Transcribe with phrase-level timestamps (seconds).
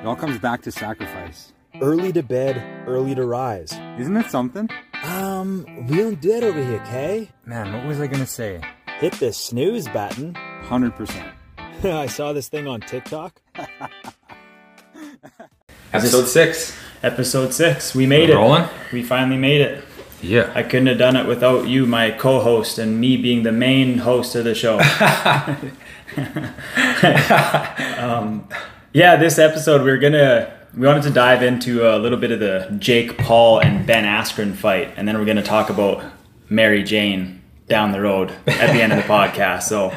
[0.00, 1.52] It all comes back to sacrifice.
[1.82, 3.70] Early to bed, early to rise.
[3.98, 4.66] Isn't it something?
[5.04, 7.28] Um, we don't do that over here, Kay.
[7.44, 8.62] Man, what was I gonna say?
[8.98, 10.32] Hit the snooze button.
[10.62, 11.32] 100%.
[11.84, 13.42] I saw this thing on TikTok.
[15.92, 16.74] Episode six.
[17.02, 17.94] Episode six.
[17.94, 18.36] We made it.
[18.36, 18.66] Rolling?
[18.94, 19.84] We finally made it.
[20.22, 20.50] Yeah.
[20.54, 24.34] I couldn't have done it without you, my co-host, and me being the main host
[24.34, 24.78] of the show.
[27.98, 28.48] um,
[28.92, 32.74] yeah, this episode we're gonna we wanted to dive into a little bit of the
[32.78, 36.04] Jake Paul and Ben Askren fight, and then we're gonna talk about
[36.48, 39.64] Mary Jane down the road at the end of the podcast.
[39.64, 39.94] So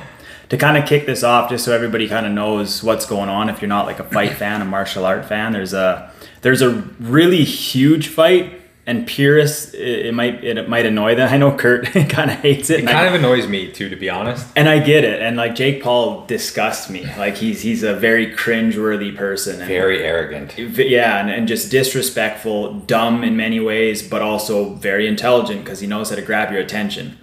[0.49, 3.49] to kind of kick this off, just so everybody kind of knows what's going on,
[3.49, 6.69] if you're not like a fight fan, a martial art fan, there's a there's a
[6.99, 11.31] really huge fight, and purists it, it might it, might annoy them.
[11.33, 12.81] I know Kurt kind of hates it.
[12.81, 14.45] It kind I- of annoys me too, to be honest.
[14.55, 15.21] and I get it.
[15.21, 17.05] And like Jake Paul disgusts me.
[17.17, 19.59] Like he's he's a very cringeworthy person.
[19.61, 20.57] And, Very arrogant.
[20.57, 25.87] yeah, and, and just disrespectful, dumb in many ways, but also very intelligent because he
[25.87, 27.17] knows how to grab your attention.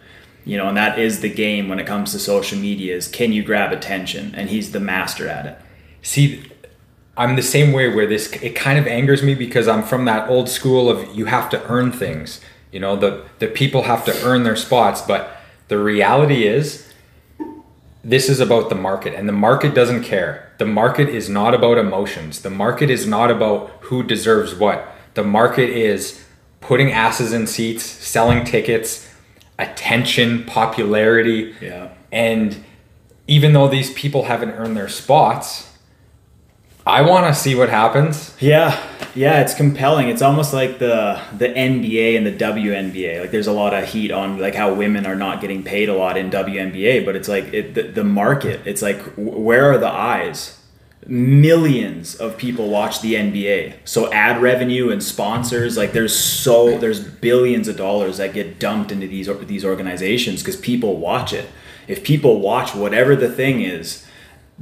[0.47, 3.33] You know, and that is the game when it comes to social media is can
[3.33, 4.35] you grab attention?
[4.35, 5.59] And he's the master at it.
[6.03, 6.50] See,
[7.21, 10.31] I'm the same way where this it kind of angers me because I'm from that
[10.31, 12.41] old school of you have to earn things.
[12.73, 15.37] You know, the the people have to earn their spots, but
[15.69, 16.91] the reality is
[18.03, 20.51] this is about the market and the market doesn't care.
[20.57, 22.41] The market is not about emotions.
[22.41, 24.89] The market is not about who deserves what.
[25.13, 26.25] The market is
[26.63, 29.13] putting asses in seats, selling tickets,
[29.59, 31.55] attention, popularity.
[31.61, 31.93] Yeah.
[32.11, 32.65] And
[33.27, 35.70] even though these people haven't earned their spots,
[36.91, 38.35] I want to see what happens.
[38.41, 38.77] Yeah,
[39.15, 40.09] yeah, it's compelling.
[40.09, 43.21] It's almost like the the NBA and the WNBA.
[43.21, 45.95] Like there's a lot of heat on like how women are not getting paid a
[45.95, 48.61] lot in WNBA, but it's like it, the, the market.
[48.67, 50.59] It's like where are the eyes?
[51.07, 53.75] Millions of people watch the NBA.
[53.85, 58.91] So ad revenue and sponsors, like there's so there's billions of dollars that get dumped
[58.91, 61.49] into these these organizations because people watch it.
[61.87, 64.05] If people watch whatever the thing is,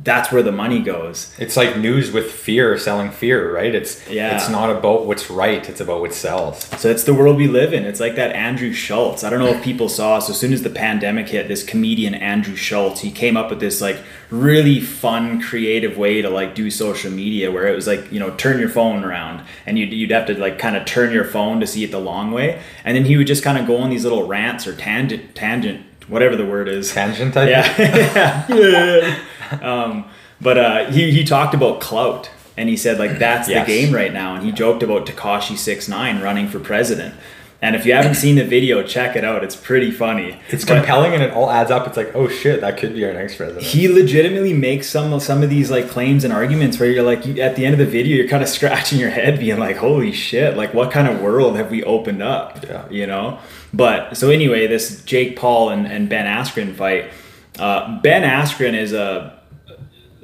[0.04, 1.34] that's where the money goes.
[1.38, 3.75] It's like news with fear selling fear, right?
[3.75, 4.36] It's Yeah.
[4.36, 6.64] it's not about what's right, it's about what sells.
[6.78, 7.84] So it's the world we live in.
[7.84, 9.25] It's like that Andrew Schulz.
[9.25, 10.20] I don't know if people saw.
[10.20, 13.58] So as soon as the pandemic hit, this comedian Andrew Schulz, he came up with
[13.58, 13.98] this like
[14.31, 18.31] really fun, creative way to like do social media, where it was like you know
[18.37, 21.58] turn your phone around, and you'd you'd have to like kind of turn your phone
[21.60, 23.91] to see it the long way, and then he would just kind of go on
[23.91, 26.92] these little rants or tangent tangent whatever the word is.
[26.92, 27.48] Tangent type?
[27.78, 28.46] Yeah.
[28.48, 29.19] yeah.
[29.62, 30.04] um,
[30.41, 33.66] but uh, he, he talked about clout and he said like that's Yes.
[33.66, 37.14] the game right now and he joked about Tekashi Six Nine running for president.
[37.60, 39.42] And if you haven't seen the video, check it out.
[39.42, 40.38] It's pretty funny.
[40.48, 41.88] It's But compelling and it all adds up.
[41.88, 43.64] It's like, oh shit, that could be our next president.
[43.64, 47.26] He legitimately makes some of some of these like claims and arguments where you're like
[47.26, 49.76] you, at the end of the video you're kind of scratching your head being like
[49.76, 52.88] holy shit like what kind of world have we opened up Yeah.
[52.91, 53.38] you know
[53.75, 57.10] but so anyway this Jake Paul and, and Ben Askren fight
[57.58, 59.36] uh, Ben Askren is a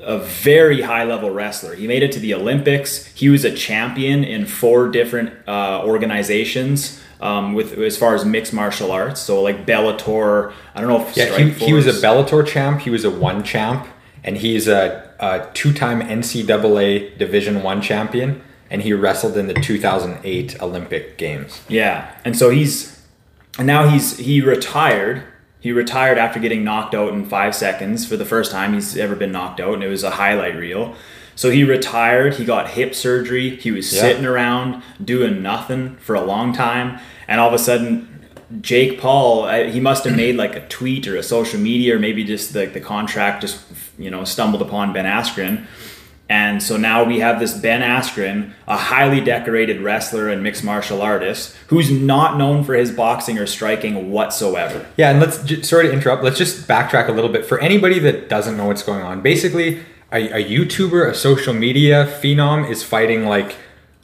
[0.00, 1.74] a very high level wrestler.
[1.74, 3.06] He made it to the Olympics.
[3.06, 8.52] He was a champion in four different uh, organizations um, with as far as mixed
[8.52, 9.20] martial arts.
[9.20, 10.52] So like Bellator.
[10.74, 13.42] I don't know if yeah, he, he was a Bellator champ, he was a one
[13.42, 13.88] champ,
[14.22, 20.62] and he's a, a two-time NCAA Division One champion, and he wrestled in the 2008
[20.62, 21.62] Olympic Games.
[21.66, 23.02] Yeah, and so he's
[23.58, 25.24] and now he's he retired.
[25.60, 29.16] He retired after getting knocked out in five seconds for the first time he's ever
[29.16, 30.94] been knocked out, and it was a highlight reel.
[31.36, 32.34] So he retired.
[32.34, 33.56] He got hip surgery.
[33.56, 34.00] He was Yeah.
[34.02, 38.08] sitting around doing nothing for a long time, and all of a sudden,
[38.60, 42.22] Jake Paul, he must have made like a tweet or a social media, or maybe
[42.24, 43.58] just like the contract just
[43.98, 45.64] you know stumbled upon Ben Askren.
[46.28, 51.02] And so now we have this Ben Askren, a highly decorated wrestler and mixed martial
[51.02, 54.86] artist, who's not known for his boxing or striking whatsoever.
[54.96, 56.24] Yeah, and let's sorry to interrupt.
[56.24, 59.20] Let's just backtrack a little bit for anybody that doesn't know what's going on.
[59.20, 59.80] Basically,
[60.12, 63.56] a, a YouTuber, a social media phenom, is fighting like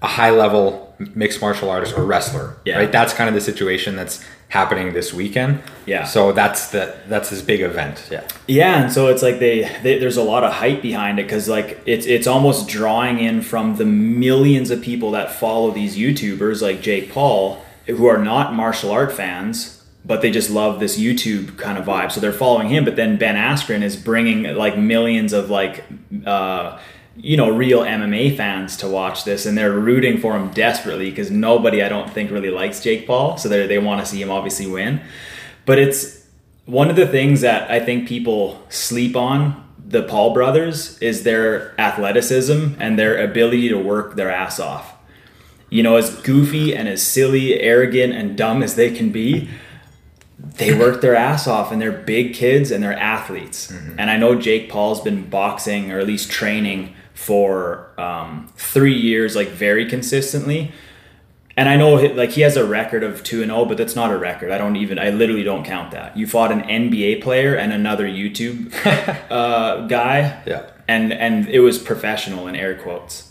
[0.02, 2.56] a high level mixed martial artist or wrestler.
[2.64, 2.78] Yeah.
[2.78, 2.92] Right.
[2.92, 5.62] That's kind of the situation that's happening this weekend.
[5.86, 6.04] Yeah.
[6.04, 8.08] So that's the that's this big event.
[8.10, 8.26] Yeah.
[8.46, 11.48] Yeah, and so it's like they, they there's a lot of hype behind it because
[11.48, 16.60] like it's it's almost drawing in from the millions of people that follow these YouTubers
[16.60, 21.58] like Jake Paul who are not martial art fans, but they just love this YouTube
[21.58, 22.10] kind of vibe.
[22.12, 22.84] So they're following him.
[22.84, 25.84] But then Ben Askren is bringing like millions of like
[26.24, 26.78] uh,
[27.16, 31.30] you know real MMA fans to watch this, and they're rooting for him desperately because
[31.30, 34.30] nobody I don't think really likes Jake Paul, so they they want to see him
[34.30, 35.00] obviously win.
[35.66, 36.26] But it's
[36.64, 41.78] one of the things that I think people sleep on the Paul brothers is their
[41.80, 44.94] athleticism and their ability to work their ass off.
[45.68, 49.50] You know, as goofy and as silly, arrogant, and dumb as they can be,
[50.56, 53.70] they work their ass off and they're big kids and they're athletes.
[53.98, 59.36] And I know Jake Paul's been boxing or at least training for um, three years,
[59.36, 60.72] like very consistently.
[61.56, 64.10] And I know like he has a record of two and zero, but that's not
[64.10, 64.50] a record.
[64.50, 64.98] I don't even.
[64.98, 66.16] I literally don't count that.
[66.16, 68.72] You fought an NBA player and another YouTube
[69.30, 70.42] uh, guy.
[70.46, 70.70] Yeah.
[70.88, 73.30] And and it was professional in air quotes.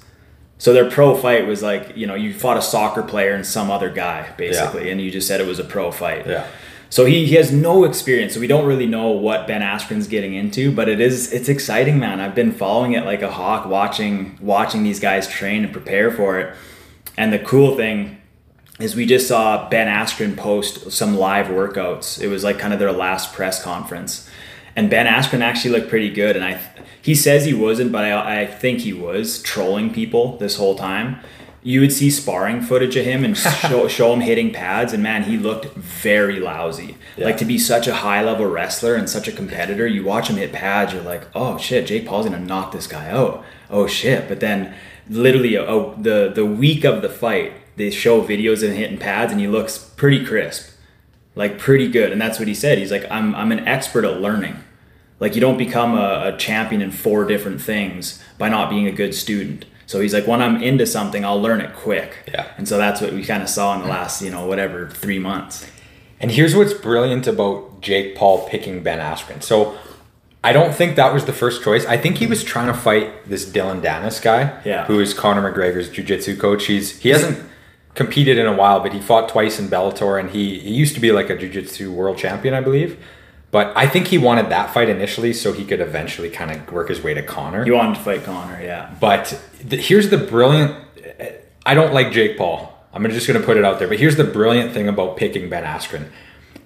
[0.59, 3.71] So their pro fight was like you know you fought a soccer player and some
[3.71, 6.27] other guy basically, and you just said it was a pro fight.
[6.27, 6.45] Yeah.
[6.91, 10.33] So he, he has no experience, so we don't really know what Ben Askren's getting
[10.33, 12.19] into, but it is it's exciting, man.
[12.19, 16.39] I've been following it like a hawk, watching watching these guys train and prepare for
[16.39, 16.55] it.
[17.15, 18.19] And the cool thing
[18.79, 22.19] is we just saw Ben Askren post some live workouts.
[22.19, 24.27] It was like kind of their last press conference.
[24.75, 26.35] And Ben Askren actually looked pretty good.
[26.35, 26.59] And I
[27.01, 31.19] he says he wasn't, but I, I think he was trolling people this whole time.
[31.61, 35.23] You would see sparring footage of him and show, show him hitting pads, and man,
[35.23, 36.97] he looked very lousy.
[37.17, 40.37] Like to be such a high level wrestler and such a competitor, you watch him
[40.37, 43.43] hit pads, you're like, oh shit, Jake Paul's gonna knock this guy out.
[43.69, 44.29] Oh shit!
[44.29, 44.73] But then,
[45.09, 49.31] literally, oh, the the week of the fight, they show videos of him hitting pads,
[49.31, 50.69] and he looks pretty crisp
[51.39, 54.19] like pretty good and that's what he said he's like i'm, I'm an expert at
[54.19, 54.57] learning
[55.21, 58.91] like you don't become a, a champion in four different things by not being a
[58.91, 62.45] good student so he's like when i'm into something i'll learn it quick Yeah.
[62.57, 65.19] and so that's what we kind of saw in the last you know whatever three
[65.31, 65.55] months
[66.21, 67.55] And here's what's brilliant about
[67.87, 69.39] Jake Paul picking Ben Askren.
[69.41, 69.55] So
[70.49, 71.83] I don't think that was the first choice.
[71.95, 74.83] I think he was trying to fight this Dillon Danis guy, Yeah.
[74.89, 76.61] who is Conor McGregor's jiu-jitsu coach.
[76.71, 77.37] He's he hasn't
[78.01, 81.01] competed in a while, but he fought twice in Bellator, and he, he used to
[81.07, 82.91] be like a jiu-jitsu world champion, I believe.
[83.51, 86.89] But I think he wanted that fight initially so he could eventually kind of work
[86.89, 87.65] his way to Conor.
[87.65, 90.75] you wanted to fight conor yeah But the, here's the brilliant.
[91.65, 92.75] I don't like Jake Paul.
[92.93, 93.87] I'm just going to put it out there.
[93.87, 96.09] But here's the brilliant thing about picking Ben Askren.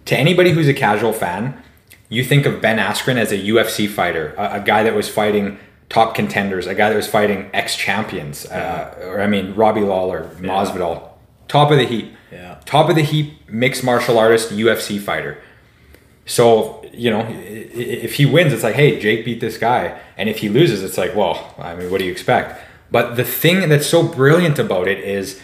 [0.06, 1.62] To anybody who's a casual fan,
[2.10, 5.58] you think of Ben Askren as a UFC fighter, a, a guy that was fighting
[5.90, 10.30] top contenders, a guy that was fighting ex champions, uh, or I mean Robbie Lawler,
[10.40, 11.10] Masvidal,
[11.48, 12.58] top of the heap, Yeah.
[12.66, 15.38] top of the heap, mixed martial artist, UFC fighter.
[16.26, 20.38] So you know, if he wins, it's like, hey, Jake beat this guy, and if
[20.38, 22.62] he loses, it's like, well, I mean, what do you expect?
[22.92, 25.42] But the thing that's so brilliant about it is,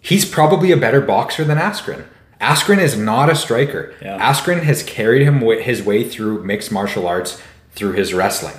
[0.00, 2.04] he's probably a better boxer than Askren.
[2.40, 3.94] Askren is not a striker.
[4.00, 4.18] Yeah.
[4.18, 7.42] Askren has carried him his way through mixed martial arts
[7.72, 8.54] through his wrestling.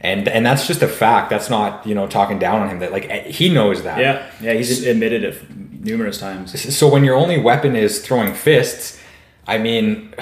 [0.00, 1.30] And, and that's just a fact.
[1.30, 2.78] That's not you know talking down on him.
[2.78, 3.98] That like eh, he knows that.
[3.98, 5.50] yeah yeah he's admitted it
[5.80, 9.00] numerous times So when your only weapon is throwing fists,
[9.46, 10.14] I mean,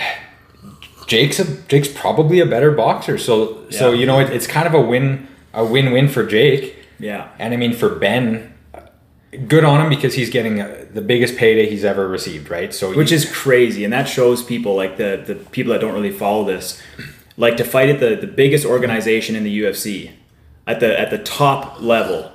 [1.07, 3.19] Jake's a, Jake's probably a better boxer.
[3.19, 6.77] So so you know it, it's kind of a win a win win for Jake.
[6.99, 8.55] yeah And I mean for Ben,
[9.47, 12.73] good on him because he's getting uh, the biggest payday he's ever received, right?
[12.75, 16.13] So which is crazy and that shows people like the the people that don't really
[16.13, 16.81] follow this
[17.37, 20.13] like to fight at the the biggest organization in the UFC
[20.67, 22.33] at the at the top level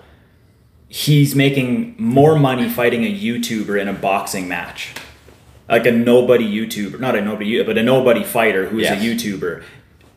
[0.89, 4.93] he's making more money fighting a YouTuber in a boxing match
[5.69, 9.01] like a nobody YouTuber not a nobody but a nobody fighter who's Yes.
[9.01, 9.63] a YouTuber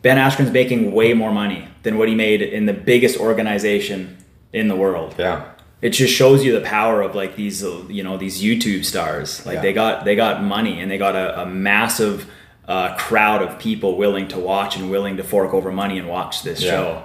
[0.02, 4.17] Ben Askren's making way more money than what he made in the biggest organization
[4.52, 5.44] in the world yeah.
[5.82, 9.56] it just shows you the power of like these you know these youtube stars like
[9.56, 9.63] Yeah.
[9.63, 12.29] they got they got money and they got a, a massive
[12.67, 16.43] uh, crowd of people willing to watch and willing to fork over money and watch
[16.43, 16.70] this Yeah.
[16.70, 17.03] show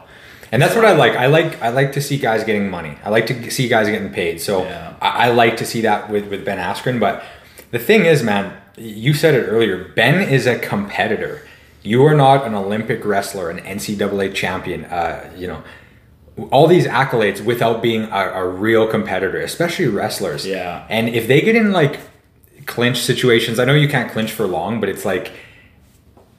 [0.51, 1.15] And that's what I like.
[1.15, 2.93] I like I like to see guys getting money.
[3.03, 4.39] I like to see guys getting paid.
[4.39, 4.93] So Yeah.
[5.01, 7.00] I, I like to see that with with Ben Askren.
[7.00, 7.24] But
[7.75, 9.89] the thing is, man, you said it earlier.
[9.96, 11.46] Ben is a competitor.
[11.84, 14.86] You are not an Olympic wrestler, an NCAA champion.
[14.86, 15.62] Uh, you know,
[16.51, 20.48] all these accolades without being a, a real competitor, especially wrestlers.
[20.48, 20.88] Yeah.
[20.89, 22.00] And if they get in like
[22.65, 25.34] clinch situations, I know you can't clinch for long, but it's like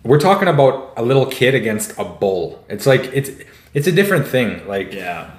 [0.05, 2.65] we're talking about a little kid against a bull.
[2.71, 3.31] It's like it's
[3.75, 4.67] it's a different thing.
[4.67, 5.33] Like Yeah.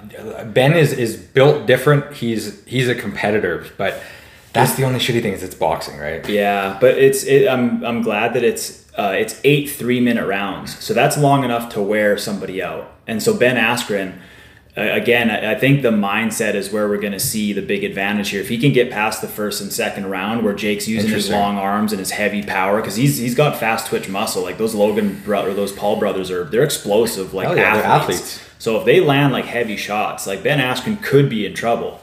[0.44, 2.14] Ben is is built different.
[2.14, 4.00] He's he's a competitor, but
[4.52, 6.26] that's the only shitty thing is it's boxing, right?
[6.28, 10.76] yeah but it's it, i'm i'm glad that it's uh, it's eight three minute rounds
[10.82, 14.18] so that's long enough to wear somebody out and so ben askren
[14.76, 17.84] uh, again I, I think the mindset is where we're going to see the big
[17.84, 21.10] advantage here if he can get past the first and second round where jake's using
[21.10, 24.58] his long arms and his heavy power because he's he's got fast twitch muscle like
[24.58, 28.20] those logan bro- or those paul brothers are they're explosive like yeah, they're athletes.
[28.20, 28.40] athletes.
[28.58, 32.00] so if they land like heavy shots like ben askren could be in trouble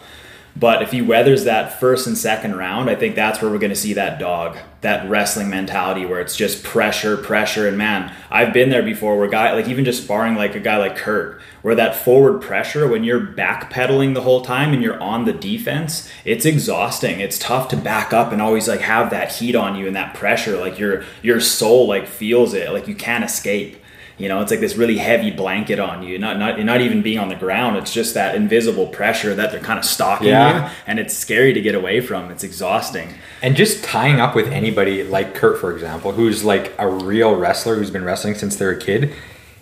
[0.58, 3.72] But if he weathers that first and second round, I think that's where we're going
[3.72, 7.68] to see that dog, that wrestling mentality where it's just pressure, pressure.
[7.68, 10.78] And man, I've been there before where guy, like even just sparring like a guy
[10.78, 15.26] like Kurt, where that forward pressure, when you're backpedaling the whole time and you're on
[15.26, 17.20] the defense, it's exhausting.
[17.20, 20.16] It's tough to back up and always like have that heat on you and that
[20.16, 20.58] pressure.
[20.58, 23.82] Like your, your soul like feels it, like you can't escape.
[24.18, 26.18] You know, it's like this really heavy blanket on you.
[26.18, 27.76] Not not not even being on the ground.
[27.78, 30.70] It's just that invisible pressure that they're kind of stalking Yeah.
[30.70, 32.32] you, and it's scary to get away from.
[32.32, 33.14] It's exhausting.
[33.42, 37.76] And just tying up with anybody like Kurt, for example, who's like a real wrestler
[37.76, 39.14] who's been wrestling since they're a kid,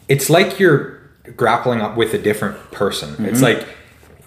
[0.08, 1.02] it's like you're
[1.36, 3.26] grappling up with a different person.
[3.26, 3.60] It's mm-hmm.
[3.60, 3.68] like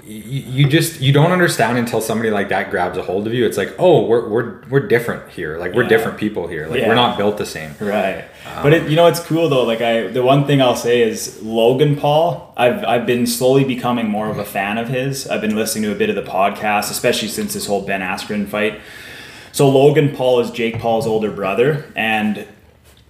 [0.06, 3.44] you, you just you don't understand until somebody like that grabs a hold of you.
[3.44, 5.58] It's like, oh, we're we're we're different here.
[5.58, 5.88] Like we're Yeah.
[5.88, 6.66] different people here.
[6.68, 6.88] Like Yeah.
[6.88, 7.75] we're not built the same.
[7.80, 8.25] Right.
[8.46, 9.64] Um, but it, you know it's cool though?
[9.64, 12.54] Like I, the one thing I'll say is Logan Paul.
[12.56, 15.26] I've I've been slowly becoming more of a fan of his.
[15.28, 18.46] I've been listening to a bit of the podcast, especially since this whole Ben Askren
[18.46, 18.80] fight.
[19.52, 22.46] So Logan Paul is Jake Paul's older brother, and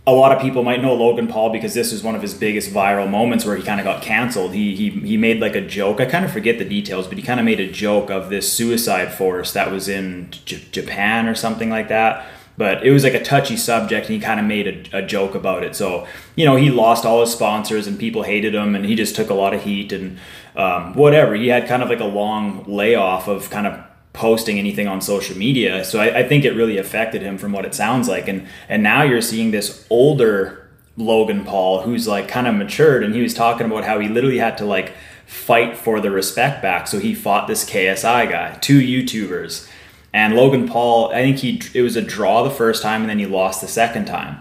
[0.09, 2.71] a lot of people might know Logan Paul because this was one of his biggest
[2.71, 4.55] viral moments where he kind of got canceled.
[4.55, 6.01] He, he he made like a joke.
[6.01, 8.51] I kind of forget the details, but he kind of made a joke of this
[8.53, 12.25] suicide force that was in J- Japan or something like that.
[12.59, 15.35] But it was like a touchy subject, and he kind of made a, a joke
[15.35, 15.75] about it.
[15.75, 19.17] So you know, he lost all his sponsors, and people hated him, and he just
[19.17, 20.19] took a lot of heat and
[20.55, 21.35] um, whatever.
[21.35, 23.86] He had kind of like a long layoff of kind of
[24.17, 25.85] posting anything on social media.
[25.85, 28.27] So I, I think it really affected him from what it sounds like.
[28.29, 33.15] And and now you're seeing this older Logan Paul who's like kind of matured and
[33.15, 34.95] he was talking about how he literally had to like
[35.27, 36.89] fight for the respect back.
[36.89, 39.69] So he fought this KSI guy, two YouTubers.
[40.15, 43.19] And Logan Paul, I think he it was a draw the first time and then
[43.19, 44.39] he lost the second time.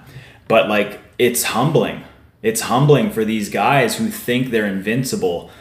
[0.48, 2.06] But like it's humbling.
[2.42, 5.52] It's humbling for these guys who think they're invincible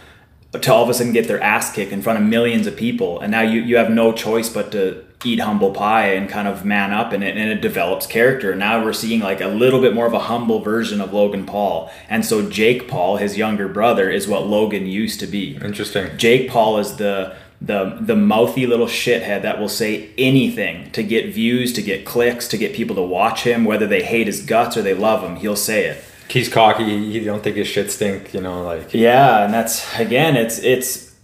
[0.62, 3.20] to all of a sudden get their ass kicked in front of millions of people
[3.20, 6.64] and now you, you have no choice but to eat humble pie and kind of
[6.64, 8.54] man up in it and it develops character.
[8.54, 11.90] Now we're seeing like a little bit more of a humble version of logan paul
[12.08, 15.56] and so jake paul his younger brother is what logan used to be.
[15.56, 16.16] Interesting.
[16.16, 21.32] jake paul is the the the mouthy little shithead that will say anything to get
[21.32, 24.76] views to get clicks to get people to watch him whether they hate his guts
[24.76, 27.12] or they love him he'll say it He's cocky.
[27.12, 28.34] He don't think his shit stink.
[28.34, 31.14] You know, like yeah, and that's again, it's it's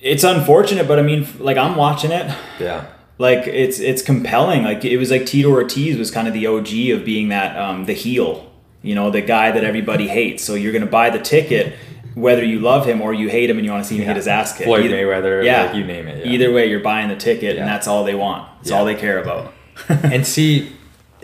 [0.00, 2.86] it's unfortunate, but I mean, like I'm watching it, yeah.
[3.18, 4.62] like it's it's compelling.
[4.62, 7.86] Like it was like Tito Ortiz was kind of the OG of being that um,
[7.86, 8.48] the heel,
[8.82, 10.44] you know, the guy that everybody hates.
[10.44, 11.74] So you're gonna buy the ticket,
[12.14, 14.14] whether you love him or you hate him and you want to see him get
[14.14, 14.66] his ass kicked.
[14.66, 16.32] Floyd Either- Mayweather, yeah, like, you name it, yeah.
[16.32, 17.62] Either way, you're buying the ticket, Yeah.
[17.62, 18.48] and that's all they want.
[18.60, 18.78] It's Yeah.
[18.78, 19.52] all they care about.
[19.88, 20.72] and see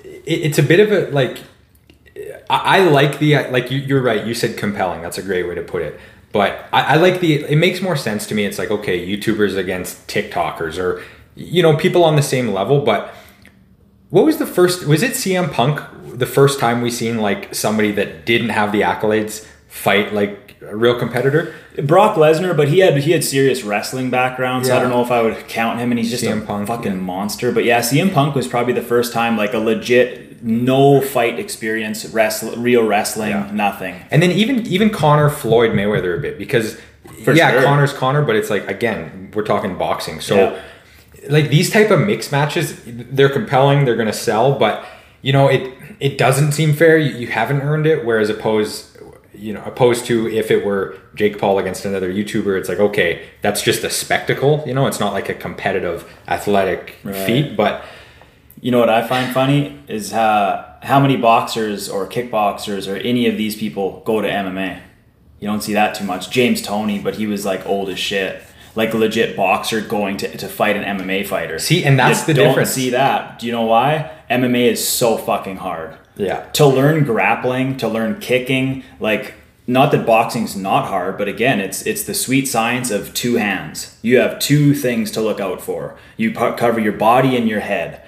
[0.05, 1.39] it, it's a bit of a like
[2.51, 5.55] I, I like the like you, you're right you said compelling that's a great way
[5.55, 5.99] to put it
[6.33, 9.57] but I, I like the it makes more sense to me it's like okay youtubers
[9.57, 11.03] against tiktokers or
[11.35, 13.15] you know people on the same level but
[14.11, 15.81] what was the first was it cm punk
[16.19, 20.77] the first time we seen like somebody that didn't have the accolades fight like a
[20.77, 24.91] real competitor Brock Lesnar, but he had he had serious wrestling background, so I don't
[24.91, 25.91] know if I would count him.
[25.91, 26.99] And he's just CM a Punk, fucking yeah.
[26.99, 27.51] monster.
[27.51, 32.05] But yeah, CM Punk was probably the first time like a legit no fight experience,
[32.07, 33.51] wrestle, real wrestling, Yeah.
[33.53, 33.95] nothing.
[34.11, 36.79] And then even even Conor Floyd Mayweather a bit because
[37.25, 37.63] For yeah, sure.
[37.63, 40.21] Conor's Conor, but it's like again, we're talking boxing.
[40.21, 40.59] So Yeah.
[41.29, 44.85] like these type of mixed matches, they're compelling, they're gonna sell, but
[45.23, 46.99] you know, it it doesn't seem fair.
[46.99, 48.05] You, you haven't earned it.
[48.05, 48.89] Whereas opposed
[49.35, 53.23] you know, opposed to if it were Jake Paul against another YouTuber, it's like, okay,
[53.41, 57.17] that's just a spectacle, you know, it's not like a competitive athletic Right.
[57.17, 57.83] feat, but
[58.63, 63.27] You know what I find funny is uh, how many boxers or kickboxers or any
[63.27, 64.81] of these people go to MMA.
[65.41, 66.31] You don't see that too much.
[66.31, 68.41] James Toney, but he was like old as shit.
[68.77, 71.59] Like legit boxer going to, to fight an MMA fighter.
[71.59, 72.71] See, and that's You the don't difference.
[72.71, 73.39] see that.
[73.41, 74.13] Do you know why?
[74.31, 75.99] MMA is so fucking hard.
[76.17, 76.45] yeah.
[76.53, 79.35] to learn grappling, to learn kicking, like
[79.67, 83.99] not that boxing's not hard, but again, it's it's the sweet science of two hands.
[84.03, 85.97] You have two things to look out for.
[86.17, 88.03] You cover your body and your head.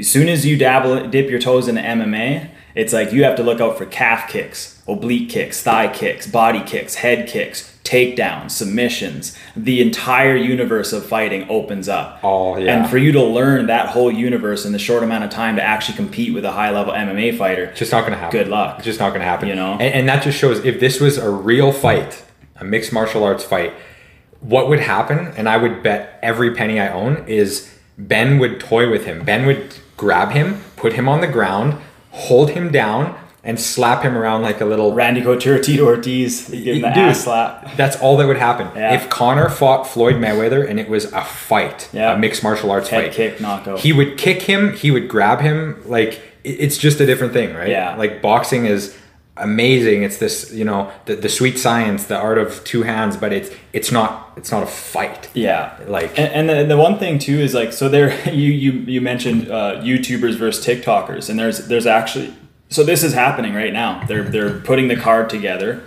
[0.00, 3.42] As soon as you dabble, dip your toes into MMA, it's like you have to
[3.42, 9.36] look out for calf kicks, oblique kicks, thigh kicks, body kicks, head kicks, takedowns, submissions.
[9.54, 12.20] The entire universe of fighting opens up.
[12.22, 12.80] Oh, yeah.
[12.80, 15.62] And for you to learn that whole universe in the short amount of time to
[15.62, 18.38] actually compete with a high level MMA fighter, It's just not going to happen.
[18.38, 18.76] Good luck.
[18.78, 19.48] It's just not going to happen.
[19.48, 19.72] You know?
[19.72, 22.24] and, and that just shows if this was a real fight,
[22.56, 23.74] a mixed martial arts fight,
[24.40, 25.34] what would happen?
[25.36, 29.24] And I would bet every penny I own is Ben would toy with him.
[29.24, 31.76] Ben would grab him, put him on the ground,
[32.10, 33.14] hold him down,
[33.44, 36.98] and slap him around like a little Randy Couture, Tito Ortiz, give him the Dude,
[36.98, 37.76] ass slap.
[37.76, 38.68] That's all that would happen.
[38.74, 38.94] Yeah.
[38.94, 42.12] If Conor fought Floyd Mayweather and it was a fight, Yeah.
[42.14, 43.80] a mixed martial arts Head fight, kick, knockout.
[43.80, 45.80] he would kick him, he would grab him.
[45.86, 47.68] Like it's just a different thing, right?
[47.68, 47.96] Yeah.
[47.96, 48.96] Like boxing is
[49.40, 50.02] amazing.
[50.02, 53.50] It's this, you know, the, the sweet science, the art of two hands, but it's
[53.72, 55.28] it's not it's not a fight.
[55.34, 58.72] Yeah, Like- and, and the, the one thing too is like so there you you
[58.72, 62.32] you mentioned uh, YouTubers versus TikTokers, and there's there's actually
[62.68, 64.04] so this is happening right now.
[64.06, 65.82] They're they're putting the card together,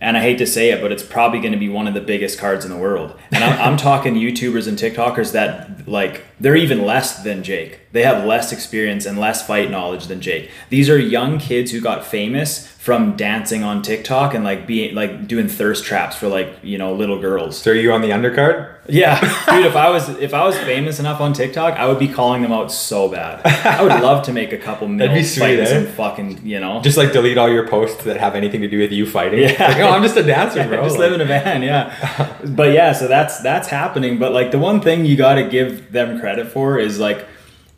[0.00, 2.00] and I hate to say it, but it's probably going to be one of the
[2.00, 3.18] biggest cards in the world.
[3.30, 7.80] And I'm, I'm talking YouTubers and TikTokers that like they're even less than Jake.
[7.92, 10.50] They have less experience and less fight knowledge than Jake.
[10.68, 15.26] These are young kids who got famous from dancing on TikTok and like being like
[15.26, 17.56] doing thirst traps for like you know little girls.
[17.56, 18.72] So are you on the undercard?
[18.88, 19.64] Yeah, dude.
[19.64, 22.52] If I was if I was famous enough on TikTok, I would be calling them
[22.52, 23.40] out so bad.
[23.46, 25.64] I would love to make a couple mil That'd be sweet, fighting eh?
[25.66, 26.82] some fucking you know.
[26.82, 29.38] Just like delete all your posts that have anything to do with you fighting.
[29.38, 29.68] Yeah.
[29.68, 30.82] Like, oh, I'm just a dancer, bro.
[30.82, 32.36] just Like- live in a van, yeah.
[32.48, 34.18] but yeah, so that's that's happening.
[34.18, 37.26] But like the one thing you got to give them credit for is like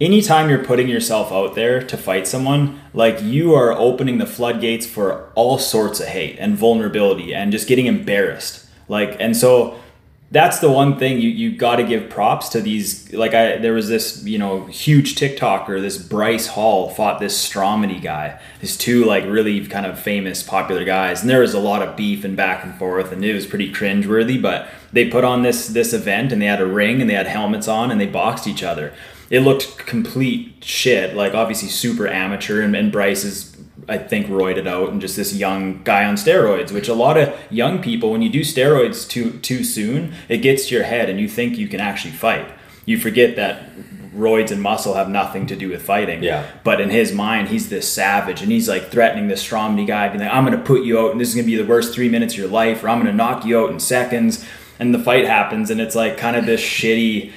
[0.01, 4.87] anytime you're putting yourself out there to fight someone, like you are opening the floodgates
[4.87, 8.65] for all sorts of hate and vulnerability and just getting embarrassed.
[8.87, 9.81] Like and so
[10.31, 13.73] that's the one thing you, you got to give props to these like i there
[13.73, 19.05] was this you know huge tiktoker this bryce hall fought this stromedy guy these two
[19.05, 22.37] like really kind of famous popular guys and there was a lot of beef and
[22.37, 26.33] back and forth and it was pretty cringeworthy but they put on this this event
[26.33, 28.93] and they had a ring and they had helmets on and they boxed each other.
[29.29, 33.56] It looked complete shit like obviously super amateur and, and bryce is
[33.89, 37.35] I think roided out and just this young guy on steroids, which a lot of
[37.51, 41.21] young people, when you do steroids too too soon, it gets to your head and
[41.21, 42.49] you think you can actually fight.
[42.85, 43.71] You forget that
[44.15, 46.23] roids and muscle have nothing to do with fighting.
[46.23, 46.51] Yeah.
[46.65, 50.21] But in his mind, he's this savage and he's like threatening this Stromedy guy, being
[50.21, 52.35] like, I'm gonna put you out and this is gonna be the worst three minutes
[52.35, 54.45] of your life, or I'm gonna knock you out in seconds.
[54.79, 57.33] And the fight happens and it's like kind of this shitty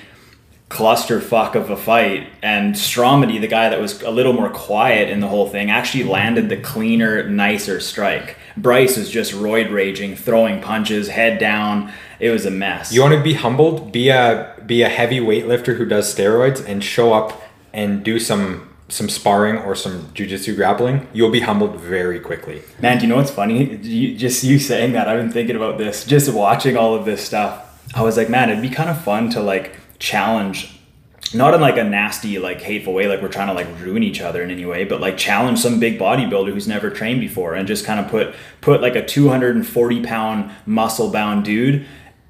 [0.70, 5.20] clusterfuck of a fight and Stromedy, the guy that was a little more quiet in
[5.20, 8.38] the whole thing, actually landed the cleaner, nicer strike.
[8.56, 11.92] Bryce was just roid raging, throwing punches, head down.
[12.20, 12.94] It was a mess.
[12.94, 13.92] You want to be humbled?
[13.92, 17.42] Be a be a heavy weightlifter who does steroids and show up
[17.74, 21.08] and do some some sparring or some jujitsu grappling.
[21.14, 22.62] You'll be humbled very quickly.
[22.80, 23.76] Man, do you know what's funny?
[23.78, 27.24] You, just you saying that, I've been thinking about this, just watching all of this
[27.24, 27.66] stuff.
[27.96, 30.80] I was like, man, it'd be kind of fun to like challenge,
[31.34, 34.22] not in like a nasty, like hateful way, like we're trying to like ruin each
[34.22, 37.68] other in any way, but like challenge some big bodybuilder who's never trained before and
[37.68, 41.86] just kind of put put like a 240 pound muscle bound dude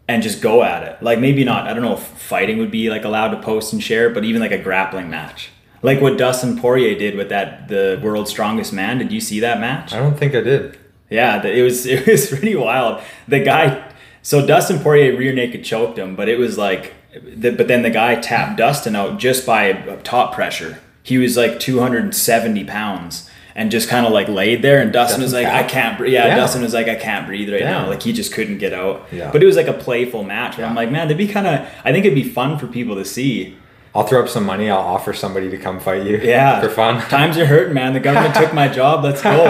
[0.08, 1.02] and just go at it.
[1.04, 3.82] Like maybe not, I don't know if fighting would be like allowed to post and
[3.82, 5.52] share, but even like a grappling match.
[5.82, 8.98] Like what Dustin Poirier did with that the world's strongest man.
[8.98, 9.94] Did you see that match?
[9.94, 10.78] I don't think I did.
[11.10, 13.02] Yeah, it was it was pretty wild.
[13.28, 17.82] The guy, so Dustin Poirier rear naked choked him, but it was like, but then
[17.82, 20.80] the guy tapped Dustin out just by top pressure.
[21.04, 25.32] He was like 270 pounds and just kind of like laid there, and Dustin was
[25.32, 26.14] Dustin like, I can't breathe.
[26.14, 26.38] Yeah, Damn.
[26.38, 27.88] Dustin was like, I can't breathe right now.
[27.88, 29.08] Like he just couldn't get out.
[29.12, 29.32] Yeah.
[29.32, 30.58] But it was like a playful match.
[30.58, 31.68] Where I'm like, man, that'd be kind of.
[31.84, 33.58] I think it'd be fun for people to see.
[33.94, 34.70] I'll throw up some money.
[34.70, 36.18] I'll offer somebody to come fight you.
[36.18, 37.02] Yeah, for fun.
[37.10, 37.94] Times are hurting, man.
[37.94, 39.04] The government took my job.
[39.04, 39.46] Let's go.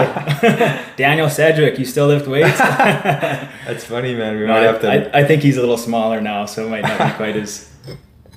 [0.96, 2.58] Daniel Sedgwick, you still lift weights?
[2.58, 4.38] That's funny, man.
[4.38, 4.90] We might I, have to.
[4.90, 7.70] I, I think he's a little smaller now, so it might not be quite as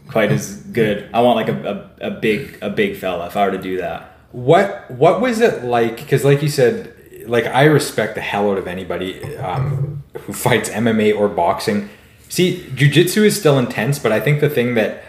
[0.10, 1.10] quite as good.
[1.14, 3.78] I want like a, a, a big a big fella if I were to do
[3.78, 4.18] that.
[4.34, 5.98] What what was it like?
[5.98, 6.94] Because like you said,
[7.28, 11.90] like I respect the hell out of anybody um, who fights MMA or boxing.
[12.28, 15.04] See, jujitsu is still intense, but I think the thing that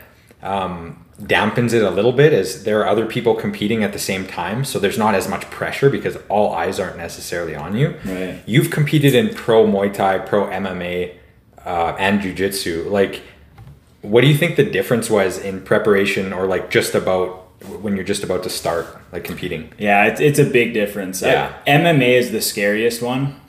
[0.44, 4.26] um, dampens it a little bit as there are other people competing at the same
[4.26, 7.96] time, so there's not as much pressure because all eyes aren't necessarily on you.
[8.04, 8.40] Right.
[8.46, 11.14] You've competed in pro Muay Thai, pro MMA,
[11.64, 12.90] uh, and jujitsu.
[12.90, 13.22] Like,
[14.02, 17.40] what do you think the difference was in preparation, or like just about
[17.80, 19.72] when you're just about to start like competing?
[19.78, 21.22] Yeah, it's, it's a big difference.
[21.22, 21.54] Yeah.
[21.66, 23.40] I- MMA is the scariest one.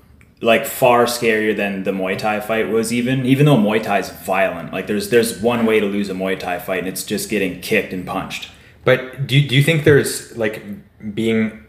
[0.46, 3.26] Like far scarier than the Muay Thai fight was even.
[3.26, 6.40] Even though Muay Thai is violent, like there's there's one way to lose a Muay
[6.40, 8.52] Thai fight, and it's just getting kicked and punched.
[8.84, 10.62] But do you, do you think there's like
[11.16, 11.64] being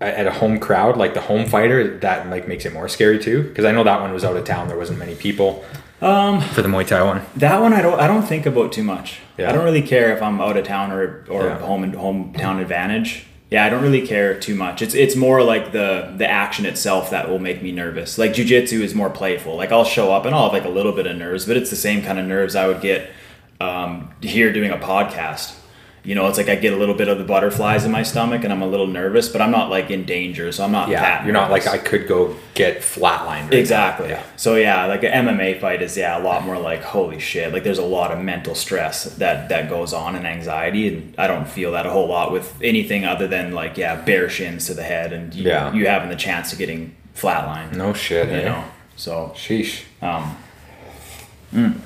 [0.00, 3.42] at a home crowd, like the home fighter, that like makes it more scary too?
[3.42, 4.68] Because I know that one was out of town.
[4.68, 5.62] There wasn't many people.
[6.00, 7.22] Um, for the Muay Thai one.
[7.36, 9.20] That one I don't I don't think about too much.
[9.36, 9.50] Yeah.
[9.50, 11.58] I don't really care if I'm out of town or or Yeah.
[11.58, 13.26] home and hometown advantage.
[13.50, 14.82] Yeah, I don't really care too much.
[14.82, 18.18] It's it's more like the the action itself that will make me nervous.
[18.18, 19.56] Like jujitsu is more playful.
[19.56, 21.70] Like I'll show up and I'll have like a little bit of nerves, but it's
[21.70, 23.10] the same kind of nerves I would get
[23.60, 25.54] um, here doing a podcast.
[26.04, 28.44] You know, it's like I get a little bit of the butterflies in my stomach
[28.44, 30.88] and I'm a little nervous, but I'm not like in danger, so I'm not.
[30.90, 31.66] Yeah, that you're not like.
[31.66, 33.44] I could go get flatlined.
[33.44, 33.54] right.
[33.54, 34.10] Exactly.
[34.10, 34.22] Yeah.
[34.36, 37.52] So yeah, like an MMA fight is yeah a lot more like holy shit.
[37.52, 41.26] Like there's a lot of mental stress that that goes on and anxiety, and I
[41.26, 44.74] don't feel that a whole lot with anything other than like yeah bare shins to
[44.74, 45.72] the head and you, Yeah.
[45.72, 47.74] you having the chance of getting flatlined.
[47.76, 48.28] No shit.
[48.28, 48.44] You eh?
[48.44, 48.64] know.
[48.96, 49.84] So Sheesh.
[50.02, 50.36] um.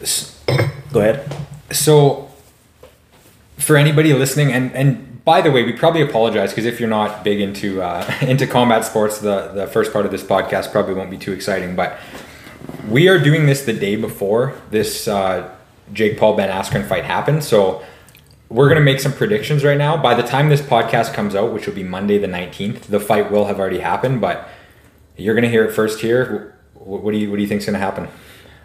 [0.93, 1.31] Go ahead.
[1.71, 2.28] So,
[3.59, 7.23] for anybody listening, and and by the way, we probably apologize because if you're not
[7.23, 11.11] big into uh, into combat sports, the the first part of this podcast probably won't
[11.11, 11.77] be too exciting.
[11.77, 11.99] But
[12.89, 15.55] we are doing this the day before this uh,
[15.93, 17.83] Jake Paul Ben Askren fight happened, so
[18.49, 20.01] we're gonna make some predictions right now.
[20.01, 23.31] By the time this podcast comes out, which will be Monday the nineteenth, the fight
[23.31, 24.21] will have already happened.
[24.21, 24.49] But
[25.17, 26.57] you're gonna hear it first here.
[26.75, 28.09] What do you what do you think's gonna happen?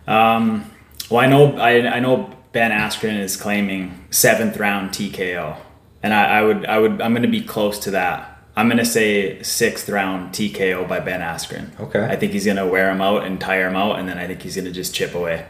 [0.07, 0.71] Um.
[1.09, 5.57] Well, I know I I know Ben Askren is claiming seventh round TKO,
[6.01, 8.29] and I, I would I would I'm going to be close to that.
[8.55, 11.77] I'm going to say sixth round TKO by Ben Askren.
[11.79, 12.05] Okay.
[12.05, 14.27] I think he's going to wear him out and tire him out, and then I
[14.27, 15.47] think he's going to just chip away.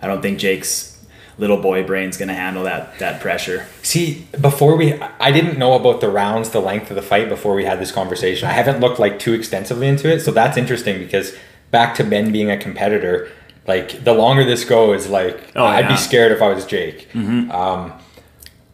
[0.00, 0.94] I don't think Jake's
[1.36, 3.66] little boy brain's going to handle that that pressure.
[3.82, 7.54] See, before we, I didn't know about the rounds, the length of the fight before
[7.54, 8.48] we had this conversation.
[8.48, 11.36] I haven't looked like too extensively into it, so that's interesting because
[11.70, 13.30] back to Ben being a competitor,
[13.66, 15.82] like the longer this goes, like Oh, I'd yeah.
[15.86, 15.94] Mm-hmm.
[15.94, 17.08] be scared if I was Jake.
[17.14, 17.92] Um,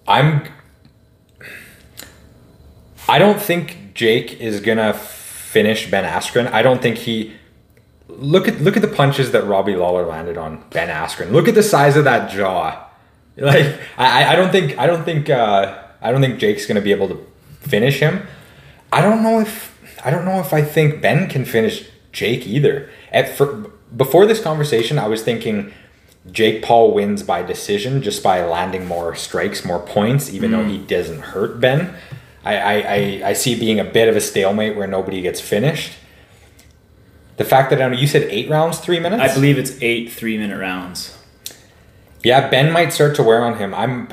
[0.08, 0.44] I'm.
[3.08, 6.50] I don't think Jake is gonna finish Ben Askren.
[6.52, 7.34] I don't think he.
[8.08, 11.30] Look at look at the punches that Robbie Lawler landed on Ben Askren.
[11.32, 12.86] Look at the size of that jaw.
[13.36, 16.90] Like I, I don't think I don't think uh, I don't think Jake's gonna be
[16.90, 17.26] able to
[17.60, 18.26] finish him.
[18.92, 22.90] I don't know if I don't know if I think Ben can finish Jake either.
[23.12, 25.72] At fir- before this conversation, I was thinking
[26.30, 30.78] Jake Paul wins by decision just by landing more strikes, more points, even though he
[30.78, 30.86] mm.
[30.86, 31.94] doesn't hurt Ben.
[32.44, 35.92] I, I, I, I see being a bit of a stalemate where nobody gets finished.
[37.36, 39.22] The fact that I know you said eight rounds, three minutes.
[39.22, 41.16] I believe it's eight three minute rounds.
[42.22, 43.74] Yeah, Ben might start to wear on him.
[43.74, 44.08] I'm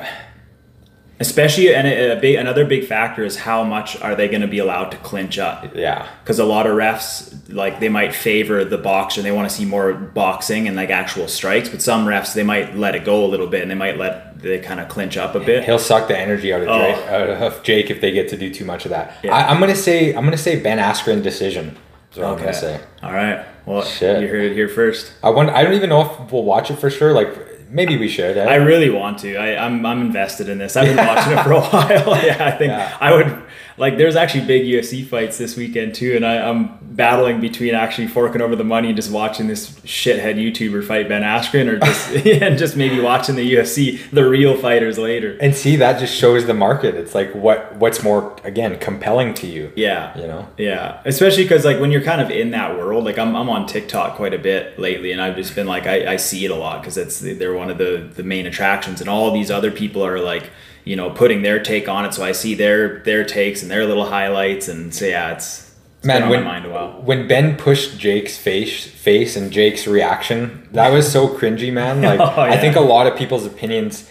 [1.20, 4.48] Especially, and a, a big another big factor is how much are they going to
[4.48, 5.76] be allowed to clinch up?
[5.76, 6.08] yeah.
[6.24, 9.66] because a lot of refs like they might favor the boxer they want to see
[9.66, 13.28] more boxing and like actual strikes but some refs they might let it go a
[13.28, 16.08] little bit and they might let they kind of clinch up a bit He'll suck
[16.08, 16.80] the energy out of, Oh.
[16.80, 19.16] Drake, out of Jake if they get to do too much of that.
[19.24, 19.34] Yeah.
[19.34, 21.78] I, I'm gonna say I'm gonna say Ben Askren decision.
[22.12, 22.80] Is what I'm gonna say.
[23.02, 24.22] all right well Shit.
[24.22, 26.78] you heard it here first I wonder, I don't even know if we'll watch it
[26.78, 27.14] for sure.
[27.14, 27.30] Like
[27.70, 28.38] maybe we should.
[28.38, 28.46] eh?
[28.46, 29.36] I really want to.
[29.38, 30.76] I, I'm I'm invested in this.
[30.76, 32.24] I've been watching it for a while.
[32.26, 32.98] yeah, I think Yeah.
[33.00, 33.44] I would
[33.78, 33.98] like.
[33.98, 38.42] There's actually big UFC fights this weekend too, and I, I'm battling between actually forking
[38.42, 42.58] over the money and just watching this shithead YouTuber fight Ben Askren, or just and
[42.58, 45.38] just maybe watching the UFC, the real fighters later.
[45.40, 46.96] and see that just shows the market.
[46.96, 49.72] It's like what what's more again compelling to you.
[49.76, 50.48] Yeah, You know.
[50.58, 53.68] Yeah, especially because like when you're kind of in that world, like I'm, I'm on
[53.68, 56.56] TikTok quite a bit lately, and I've just been like I, I see it a
[56.56, 60.06] lot because it's they're one of the the main attractions, and all these other people
[60.06, 60.50] are like
[60.88, 63.86] you know putting their take on it, so I see their their takes and their
[63.86, 67.02] little highlights, and so yeah, it's, it's been Man, when, my mind a while.
[67.02, 72.02] when Ben pushed Jake's face, face and Jake's reaction, that was so cringy, man.
[72.10, 74.10] Like Oh, I think a lot of people's opinions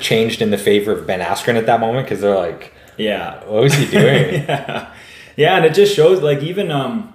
[0.00, 3.62] changed in the favor of Ben Askren at that moment because they're like, Yeah, "What
[3.64, 4.94] was he doing?" yeah,
[5.36, 7.12] yeah, and it just shows like even um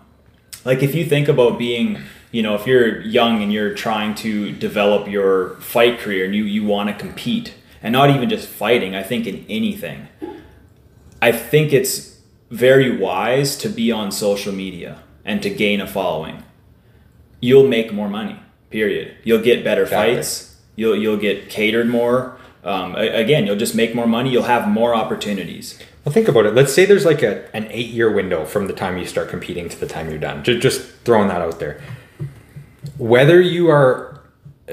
[0.64, 1.98] like if you think about being
[2.32, 6.44] you know if you're young and you're trying to develop your fight career and you
[6.44, 10.08] you want to compete and not even just fighting i think in anything
[11.22, 16.44] i think it's very wise to be on social media and to gain a following
[17.40, 18.40] you'll make more money
[18.70, 20.16] period you'll get better Exactly.
[20.16, 24.68] fights you'll you'll get catered more um, again you'll just make more money you'll have
[24.68, 26.54] more opportunities Well, think about it.
[26.56, 29.70] Let's say there's like a an eight year window from the time you start competing
[29.70, 30.44] to the time you're done.
[30.44, 31.80] Just, just throwing that out there.
[32.98, 34.11] Whether you are,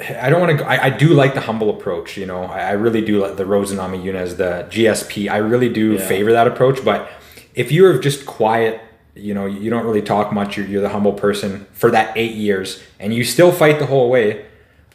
[0.00, 0.64] I don't want to.
[0.66, 2.16] I, I do like the humble approach.
[2.16, 5.30] You know, I, I really do like the Rose Namajunas, the GSP.
[5.30, 6.06] I really do Yeah.
[6.06, 6.84] favor that approach.
[6.84, 7.11] But
[7.54, 8.80] if you're just quiet,
[9.14, 10.56] you know, you don't really talk much.
[10.56, 14.08] You're, you're the humble person for that eight years, and you still fight the whole
[14.11, 14.46] way.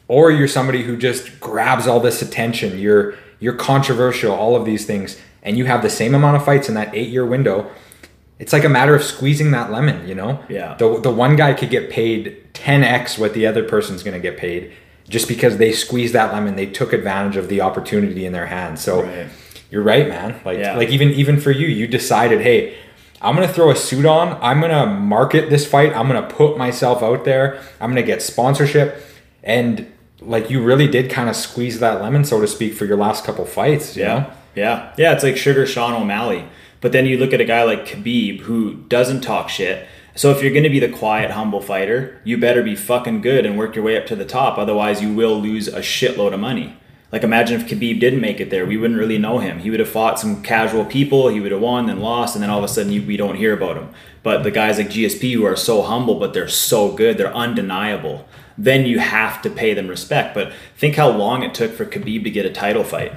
[0.07, 2.77] Or you're somebody who just grabs all this attention.
[2.79, 4.33] You're you're controversial.
[4.33, 7.09] All of these things and you have the same amount of fights in that eight
[7.09, 7.69] year window,
[8.39, 10.41] it's like a matter of squeezing that lemon, you know?
[10.47, 10.75] Yeah.
[10.75, 14.37] The, the one guy could get paid 10x what the other person's going to get
[14.37, 14.71] paid
[15.09, 16.55] just because they squeezed that lemon.
[16.55, 18.81] They took advantage of the opportunity in their hands.
[18.81, 19.27] So Right.
[19.69, 20.35] you're right, man.
[20.45, 20.77] Like, Yeah.
[20.77, 22.73] like even, even for you, you decided, hey,
[23.21, 24.37] I'm going to throw a suit on.
[24.41, 25.95] I'm going to market this fight.
[25.95, 27.59] I'm going to put myself out there.
[27.79, 29.01] I'm going to get sponsorship.
[29.43, 29.87] And
[30.21, 33.25] like you really did kind of squeeze that lemon, so to speak, for your last
[33.25, 33.95] couple fights.
[33.97, 34.13] You Yeah.
[34.13, 34.25] know?
[34.55, 36.43] Yeah, yeah, it's like Sugar Sean O'Malley.
[36.79, 39.87] But then you look at a guy like Khabib who doesn't talk shit.
[40.15, 43.47] So if you're going to be the quiet, humble fighter, you better be fucking good
[43.47, 44.59] and work your way up to the top.
[44.59, 46.77] Otherwise, you will lose a shitload of money.
[47.11, 49.59] Like imagine if Khabib didn't make it there, we wouldn't really know him.
[49.59, 52.49] He would have fought some casual people, he would have won, then lost, and then
[52.49, 53.89] all of a sudden you, we don't hear about him.
[54.21, 58.27] But the guys like GSP who are so humble, but they're so good, they're undeniable.
[58.57, 60.33] Then you have to pay them respect.
[60.33, 63.13] But think how long it took for Khabib to get a title fight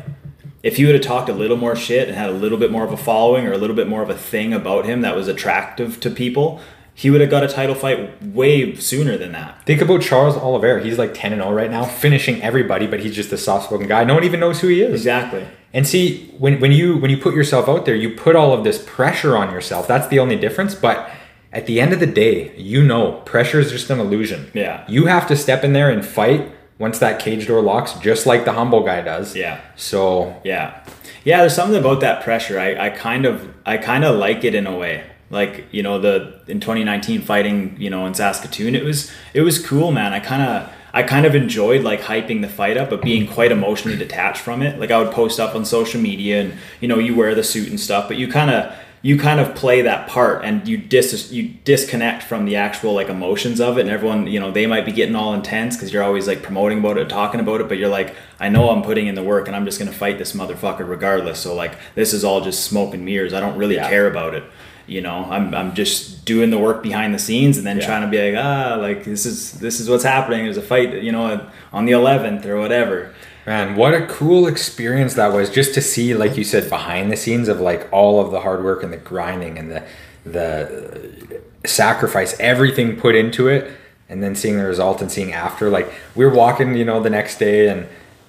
[0.66, 2.82] if he would have talked a little more shit and had a little bit more
[2.82, 5.28] of a following or a little bit more of a thing about him that was
[5.28, 6.60] attractive to people,
[6.98, 9.62] he would have got a title fight way sooner than that.
[9.66, 10.82] Think about Charles Oliveira.
[10.82, 13.86] He's like 10 and 0 right now, finishing everybody, but he's just a soft spoken
[13.86, 14.02] guy.
[14.04, 14.94] No one even knows who he is.
[14.94, 15.46] Exactly.
[15.74, 18.64] And see, when, when you when you put yourself out there, you put all of
[18.64, 19.86] this pressure on yourself.
[19.86, 20.74] That's the only difference.
[20.74, 21.10] But
[21.52, 24.50] at the end of the day, you know, pressure is just an illusion.
[24.54, 24.82] Yeah.
[24.88, 28.46] You have to step in there and fight once that cage door locks, just like
[28.46, 29.36] the humble guy does.
[29.36, 29.60] Yeah.
[29.76, 30.82] So Yeah.
[31.24, 32.58] Yeah, there's something about that pressure.
[32.58, 35.04] I, I kind of I kind of like it in a way.
[35.30, 39.64] Like, you know, the in 2019 fighting, you know, in Saskatoon, it was it was
[39.64, 40.12] cool, man.
[40.12, 43.52] I kind of I kind of enjoyed like hyping the fight up, but being quite
[43.52, 44.78] emotionally detached from it.
[44.78, 47.68] Like I would post up on social media and you know, you wear the suit
[47.68, 51.30] and stuff, but you kind of you kind of play that part and you dis
[51.30, 54.84] you disconnect from the actual like emotions of it and everyone you know they might
[54.86, 57.76] be getting all intense because you're always like promoting about it talking about it but
[57.78, 60.32] you're like i know i'm putting in the work and i'm just gonna fight this
[60.32, 63.88] motherfucker regardless so like this is all just smoke and mirrors i don't really Yeah.
[63.88, 64.42] care about it
[64.86, 67.86] you know I'm, I'm just doing the work behind the scenes and then Yeah.
[67.86, 71.02] trying to be like ah like this is this is what's happening there's a fight
[71.02, 73.12] you know on the 11th or whatever
[73.46, 77.16] Man, what a cool experience that was just to see, like you said, behind the
[77.16, 79.84] scenes of like all of the hard work and the grinding and the
[80.24, 83.70] the sacrifice, everything put into it,
[84.08, 85.70] and then seeing the result and seeing after.
[85.70, 87.86] Like we were walking, you know, the next day and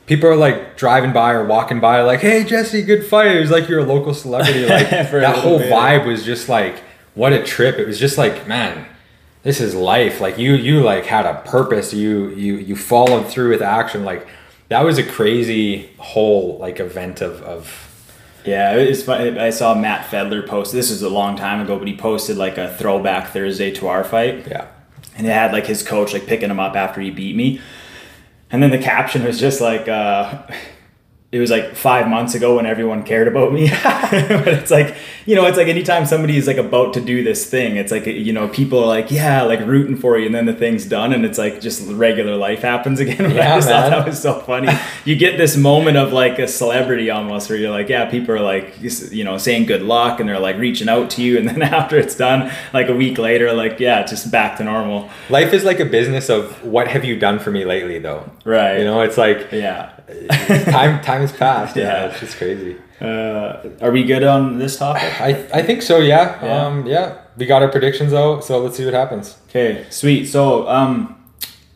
[0.07, 3.35] people are like driving by or walking by like, hey Jesse, good fight.
[3.35, 4.65] It was like you're a local celebrity.
[4.67, 5.71] Like that whole bit.
[5.71, 6.81] vibe was just like
[7.13, 7.77] what a trip.
[7.77, 8.87] It was just like, man,
[9.43, 13.49] this is life like you you like had a purpose you you you followed through
[13.49, 14.27] with action like
[14.69, 19.39] that was a crazy whole like event of of Yeah, it's funny.
[19.39, 20.73] I saw Matt Fedler post.
[20.73, 24.03] This was a long time ago, but he posted like a throwback Thursday to our
[24.03, 24.67] fight, yeah
[25.17, 27.59] and it had like his coach like picking him up after he beat me,
[28.51, 30.43] and then the caption was just like, uh,
[31.31, 34.95] "It was like five months ago when everyone cared about me." but it's like
[35.27, 38.05] you know, it's like anytime somebody is like about to do this thing, it's like
[38.07, 41.13] you know, people are like, "Yeah, like rooting for you," and then the thing's done,
[41.13, 43.17] and it's like just regular life happens again.
[43.17, 44.71] But I Yeah, just thought that was so funny.
[45.05, 48.39] you get this moment of like a celebrity almost where you're like, yeah, people are
[48.39, 48.73] like,
[49.11, 51.37] you know, saying good luck and they're like reaching out to you.
[51.37, 54.63] And then after it's done, like a week later, like, yeah, it's just back to
[54.63, 55.09] normal.
[55.29, 58.79] life is like a business of what have you done for me lately though Right.
[58.79, 59.91] you know it's like Yeah.
[60.71, 62.05] time time has passed yeah, Yeah.
[62.07, 65.21] it's just crazy Uh, are we good on this topic?
[65.21, 66.65] i i think so yeah, Yeah.
[66.65, 70.25] um yeah we got our predictions out so let's see what happens Okay, sweet.
[70.25, 71.15] So, um,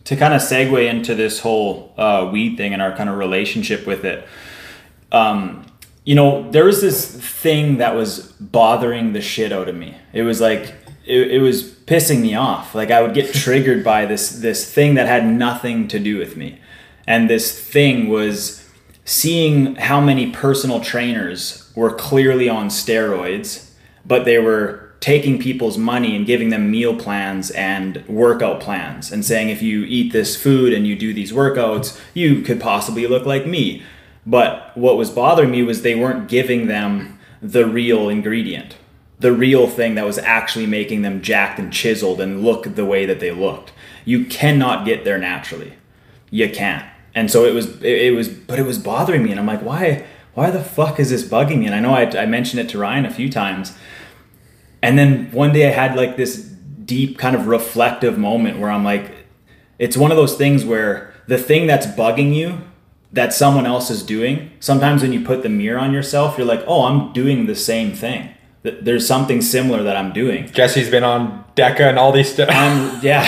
[0.04, 3.86] to kind of segue into this whole uh, weed thing and our kind of relationship
[3.88, 4.28] with it,
[5.12, 5.66] um,
[6.04, 9.96] you know, there was this thing that was bothering the shit out of me.
[10.14, 10.74] It was like
[11.06, 12.76] it, it was pissing me off.
[12.76, 16.36] Like I would get triggered by this this thing that had nothing to do with
[16.36, 16.60] me,
[17.08, 18.61] and this thing was
[19.06, 23.72] seeing how many personal trainers were clearly on steroids,
[24.06, 29.26] but they were taking people's money and giving them meal plans and workout plans and
[29.26, 33.26] saying if you eat this food and you do these workouts, you could possibly look
[33.26, 33.82] like me.
[34.26, 38.78] But what was bothering me was they weren't giving them the real ingredient,
[39.20, 43.08] the real thing that was actually making them jacked and chiseled and look the way
[43.08, 43.74] that they looked.
[44.06, 45.74] You cannot get there naturally
[46.32, 46.86] you can't.
[47.14, 49.62] And so it was, it, it was, but it was bothering me, and I'm like,
[49.62, 51.66] why, why the fuck is this bugging me?
[51.66, 53.78] And I know I, I mentioned it to Ryan a few times,
[54.82, 58.84] and then one day I had like this deep kind of reflective moment where I'm
[58.84, 59.12] like,
[59.78, 62.62] it's one of those things where the thing that's bugging you
[63.14, 66.64] that someone else is doing, sometimes when you put the mirror on yourself, you're like,
[66.66, 68.30] oh, I'm doing the same thing.
[68.64, 70.52] There's something similar that I'm doing.
[70.52, 73.26] jesse's been on deca and all these stuff Um, yeah.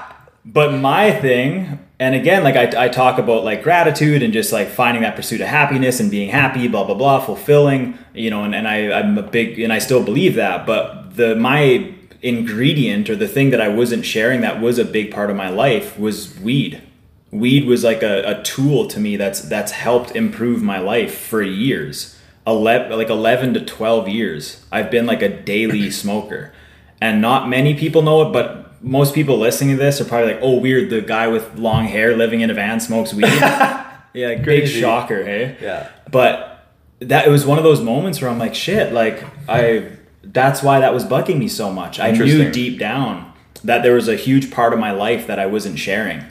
[0.44, 4.68] but my thing, and again, like I, I talk about like gratitude and just like
[4.68, 8.54] finding that pursuit of happiness and being happy, blah, blah, blah, fulfilling, you know, and,
[8.54, 13.16] and I, I'm a big, and I still believe that, but the, my ingredient or
[13.16, 16.38] the thing that I wasn't sharing that was a big part of my life was
[16.40, 16.82] weed.
[17.30, 21.42] Weed was like a, a tool to me that's, that's helped improve my life for
[21.42, 22.14] years.
[22.46, 26.50] 11, like 11 to 12 years i've been like a daily smoker
[26.98, 30.42] and not many people know it but most people listening to this are probably like
[30.42, 33.24] oh weird the guy with long hair living in a van smokes weed
[34.14, 35.56] Yeah, big shocker, hey?
[35.60, 35.88] Yeah.
[36.10, 36.66] But
[37.00, 39.90] that it was one of those moments where I'm like, shit, like I
[40.24, 42.00] that's why that was bugging me so much.
[42.00, 43.32] I knew deep down
[43.64, 46.24] that there was a huge part of my life that I wasn't sharing.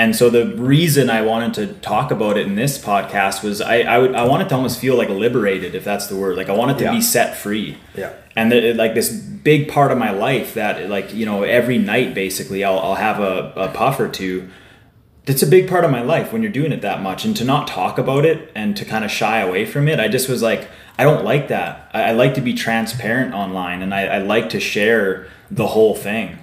[0.00, 3.78] And so the reason I wanted to talk about it in this podcast was I
[3.94, 6.36] I, would, I wanted to almost feel like liberated, if that's the word.
[6.36, 6.92] Like I wanted to Yeah.
[6.92, 7.78] be set free.
[7.96, 8.12] Yeah.
[8.36, 12.14] And the, like this big part of my life that like you know every night
[12.14, 14.48] basically I'll I'll have a, a puff or two
[15.26, 17.44] That's a big part of my life when you're doing it that much and to
[17.44, 20.40] not talk about it and to kind of shy away from it i just was
[20.42, 20.62] like
[20.98, 24.48] i don't like that i, I like to be transparent online and I, I like
[24.50, 26.38] to share the whole thing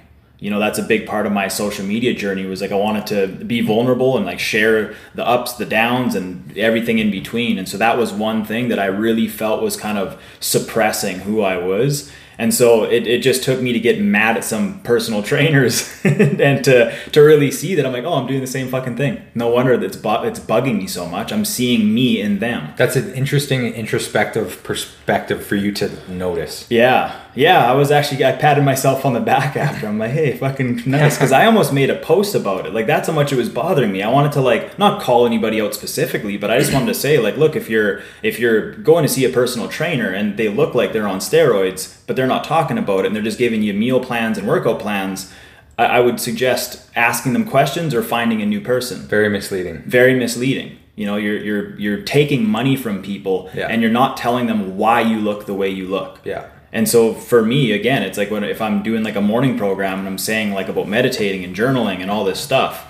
[0.45, 3.07] you know that's a big part of my social media journey was like i wanted
[3.07, 7.67] to be vulnerable and like share the ups the downs and everything in between and
[7.67, 11.57] so that was one thing that i really felt was kind of suppressing who i
[11.57, 15.89] was and so it, it just took me to get mad at some personal trainers
[16.03, 19.21] and to, to really see that I'm like, oh, I'm doing the same fucking thing.
[19.33, 21.31] No wonder that's bu- it's bugging me so much.
[21.31, 22.73] I'm seeing me in them.
[22.77, 26.67] That's an interesting introspective perspective for you to notice.
[26.69, 27.69] Yeah, yeah.
[27.71, 29.87] I was actually I patted myself on the back after.
[29.87, 32.73] I'm like, hey, fucking nice, because I almost made a post about it.
[32.73, 34.01] Like that's how much it was bothering me.
[34.01, 37.19] I wanted to like not call anybody out specifically, but I just wanted to say
[37.19, 40.73] like, look, if you're if you're going to see a personal trainer and they look
[40.73, 43.73] like they're on steroids, but they're not talking about it and they're just giving you
[43.73, 45.31] meal plans and workout plans.
[45.77, 49.83] I I would suggest asking them questions or finding a new person Very misleading.
[49.85, 50.77] very misleading.
[50.95, 53.67] You know, you're you're you're taking money from people Yeah.
[53.67, 56.19] and you're not telling them why you look the way you look.
[56.23, 56.45] Yeah.
[56.73, 59.99] And so for me, again, it's like when if I'm doing like a morning program
[59.99, 62.85] and I'm saying like about meditating and journaling and all this stuff,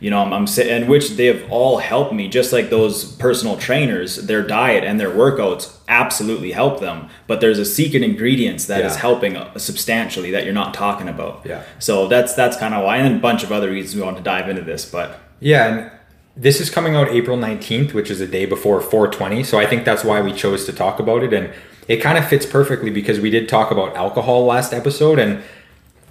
[0.00, 3.56] you know, I'm, I'm and which they have all helped me, just like those personal
[3.56, 7.08] trainers, their diet and their workouts absolutely help them.
[7.26, 9.00] But there's a secret ingredients that is Yeah.
[9.00, 11.42] helping uh, substantially that you're not talking about.
[11.44, 11.62] Yeah.
[11.80, 14.16] So that's that's kind of why, and then a bunch of other reasons we want
[14.16, 15.90] to dive into this, but Yeah, and
[16.36, 19.42] this is coming out April 19th, which is a day before 420.
[19.42, 21.32] So I think that's why we chose to talk about it.
[21.32, 21.50] And
[21.88, 25.18] it kind of fits perfectly because we did talk about alcohol last episode.
[25.18, 25.42] And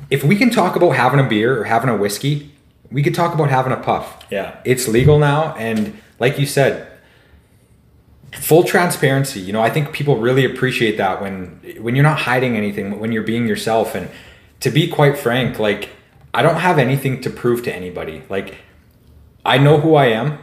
[0.10, 2.52] if we can talk about having a beer or having a whiskey,
[2.92, 4.26] we could talk about having a puff.
[4.32, 4.60] Yeah.
[4.66, 5.56] It's legal now.
[5.56, 6.88] And like you said,
[8.34, 11.48] full transparency you know i think people really appreciate that when
[11.80, 14.10] when you're not hiding anything when you're being yourself and
[14.60, 15.90] to be quite frank like
[16.34, 18.58] i don't have anything to prove to anybody like
[19.46, 20.38] i know who i am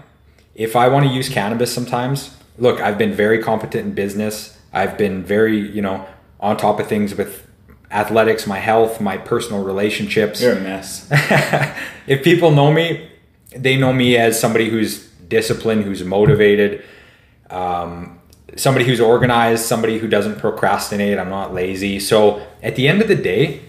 [0.54, 4.96] if i want to use cannabis sometimes look i've been very competent in business i've
[4.98, 6.04] been very you know
[6.40, 7.46] on top of things with
[7.90, 11.08] athletics my health my personal relationships you're a mess.
[12.06, 13.08] if people know me,
[13.56, 15.06] they know me as somebody who's
[15.36, 16.82] disciplined, who's motivated,
[17.50, 18.18] um,
[18.56, 21.18] somebody who's organized, somebody who doesn't procrastinate.
[21.18, 22.00] I'm not lazy.
[22.00, 23.60] So at the end of the day,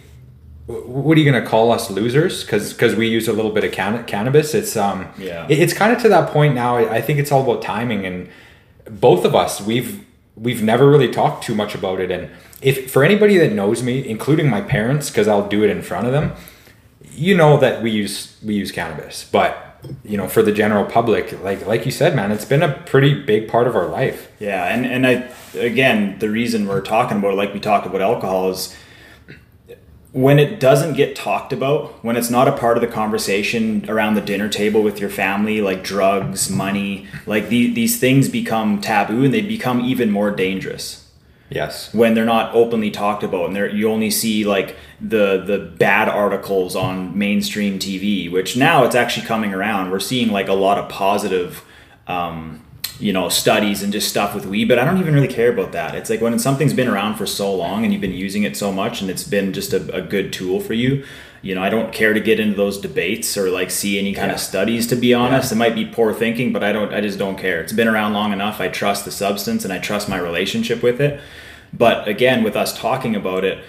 [0.67, 2.43] what are you going to call us losers?
[2.43, 4.53] Because because we use a little bit of can- cannabis.
[4.55, 5.45] It's um Yeah.
[5.47, 6.77] it- it's kind of to that point now.
[6.77, 8.27] I I think it's all about timing, and
[8.89, 10.03] both of us we've
[10.35, 12.11] we've never really talked too much about it.
[12.11, 12.29] And
[12.61, 16.07] if for anybody that knows me, including my parents, because I'll do it in front
[16.07, 16.33] of them,
[17.11, 19.61] you know that we use we use cannabis, but
[20.03, 23.13] you know for the general public, like like you said, man, it's been a pretty
[23.13, 24.31] big part of our life.
[24.39, 28.01] Yeah, and and I again the reason we're talking about it, like we talked about
[28.01, 28.75] alcohol is
[30.15, 34.13] when it doesn't get talked about, when it's not a part of the conversation around
[34.13, 39.25] the dinner table with your family, like drugs, money, like the, these things become taboo
[39.25, 41.11] and they become even more dangerous
[41.49, 41.93] Yes.
[41.93, 46.75] when they're not openly talked about and you only see like the the bad articles
[46.75, 50.89] on mainstream TV which now it's actually coming around we're seeing like a lot of
[50.89, 51.63] positive
[52.07, 52.64] um,
[52.99, 55.73] you know studies and just stuff with weed but I don't even really care about
[55.73, 58.55] that it's like when something's been around for so long and you've been using it
[58.55, 61.03] so much and it's been just a, a good tool for you
[61.41, 64.29] you know I don't care to get into those debates or like see any kind
[64.29, 64.35] Yeah.
[64.35, 67.19] of studies to be honest it might be poor thinking but I don't I just
[67.19, 70.17] don't care it's been around long enough I trust the substance and I trust my
[70.17, 71.19] relationship with it
[71.73, 73.61] but again, with us talking about it,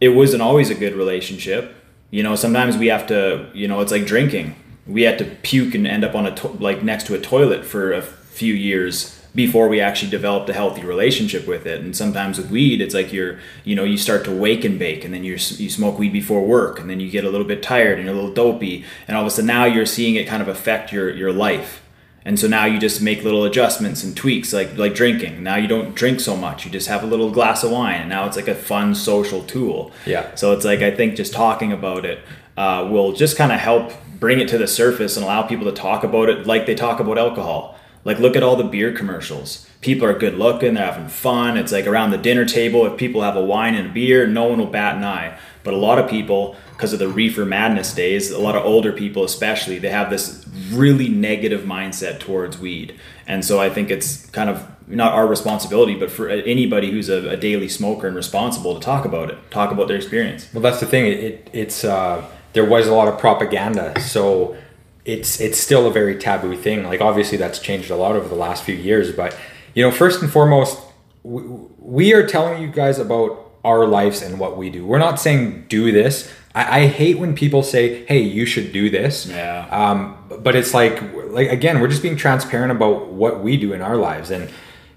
[0.00, 1.74] it wasn't always a good relationship.
[2.10, 4.54] You know, sometimes we have to, you know, it's like drinking.
[4.86, 7.66] We had to puke and end up on a to- like next to a toilet
[7.66, 8.00] for a
[8.32, 11.80] few years before we actually developed a healthy relationship with it.
[11.80, 15.04] And sometimes with weed, it's like you're, you know, you start to wake and bake,
[15.04, 17.62] and then you you smoke weed before work, and then you get a little bit
[17.62, 20.26] tired and you're a little dopey, and all of a sudden now you're seeing it
[20.26, 21.82] kind of affect your your life.
[22.24, 25.42] And so now you just make little adjustments and tweaks, like like drinking.
[25.42, 28.08] Now you don't drink so much; you just have a little glass of wine, and
[28.08, 29.92] now it's like a fun social tool.
[30.06, 30.34] Yeah.
[30.34, 32.20] So it's like I think just talking about it
[32.56, 35.72] uh, will just kind of help bring it to the surface and allow people to
[35.72, 37.71] talk about it like they talk about alcohol.
[38.04, 39.68] Like look at all the beer commercials.
[39.80, 41.56] People are good looking, they're having fun.
[41.56, 44.44] It's like around the dinner table, if people have a wine and a beer, no
[44.44, 45.38] one will bat an eye.
[45.64, 48.90] But a lot of people because of the reefer madness days, a lot of older
[48.90, 52.98] people, especially, they have this really negative mindset towards weed.
[53.24, 57.28] And so I think it's kind of not our responsibility, but for anybody who's a,
[57.28, 60.52] a daily smoker and responsible to talk about it, talk about their experience.
[60.52, 61.06] Well, that's the thing.
[61.06, 64.56] It, it it's uh, there was a lot of propaganda, so
[65.04, 66.84] it's it's still a very taboo thing.
[66.84, 69.36] Like obviously that's changed a lot over the last few years, but
[69.74, 70.78] you know, first and foremost,
[71.22, 71.42] we,
[71.78, 74.84] we are telling you guys about our lives and what we do.
[74.84, 76.32] We're not saying do this.
[76.54, 79.66] I, I hate when people say, "Hey, you should do this." Yeah.
[79.70, 83.80] Um, but it's like like again, we're just being transparent about what we do in
[83.80, 84.50] our lives, and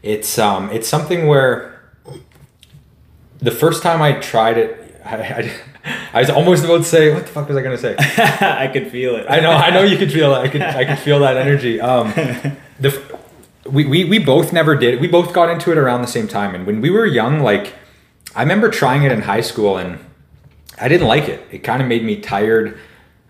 [0.03, 1.71] it's um it's something where
[3.39, 5.51] the first time I tried it, I, I,
[6.13, 8.91] I was almost about to say, "What the fuck was I gonna say?" I could
[8.91, 9.25] feel it.
[9.29, 10.39] I know, I know you could feel it.
[10.39, 11.79] I could, I could feel that energy.
[11.79, 12.11] Um,
[12.79, 13.19] the,
[13.69, 15.01] we, we, we both never did.
[15.01, 16.55] We both got into it around the same time.
[16.55, 17.73] And when we were young, like,
[18.35, 19.99] I remember trying it in high school and
[20.79, 21.41] I didn't like it.
[21.51, 22.77] It kind of made me tired.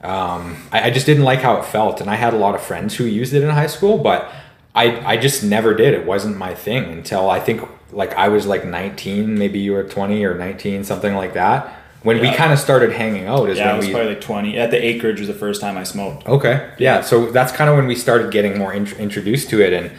[0.02, 2.02] Um, I, I just didn't like how it felt.
[2.02, 4.32] And I had a lot of friends who used it in high school, but
[4.74, 5.94] I, I just never did.
[5.94, 9.84] It wasn't my thing until I think like I was like 19, maybe you were
[9.84, 11.82] 20 or 19, something like that.
[12.06, 14.22] When we kind of started hanging out is Yeah, I when was we probably like
[14.22, 14.58] 20.
[14.60, 16.28] At the acreage was the first time I smoked.
[16.28, 16.72] Okay.
[16.78, 17.02] Yeah.
[17.02, 19.92] So that's kind of when we started getting more int- introduced to it, and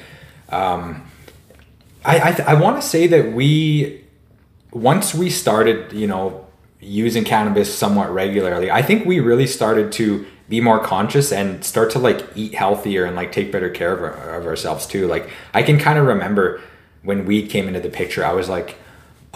[0.51, 1.03] um,
[2.05, 4.05] I I, th- I want to say that we
[4.73, 6.47] once we started, you know,
[6.81, 11.91] using cannabis somewhat regularly, I think we really started to be more conscious and start
[11.91, 15.09] to like eat healthier and like take better care of, our, of ourselves too.
[15.09, 16.61] Like I can kind of remember
[17.03, 18.77] when weed came into the picture, I was like.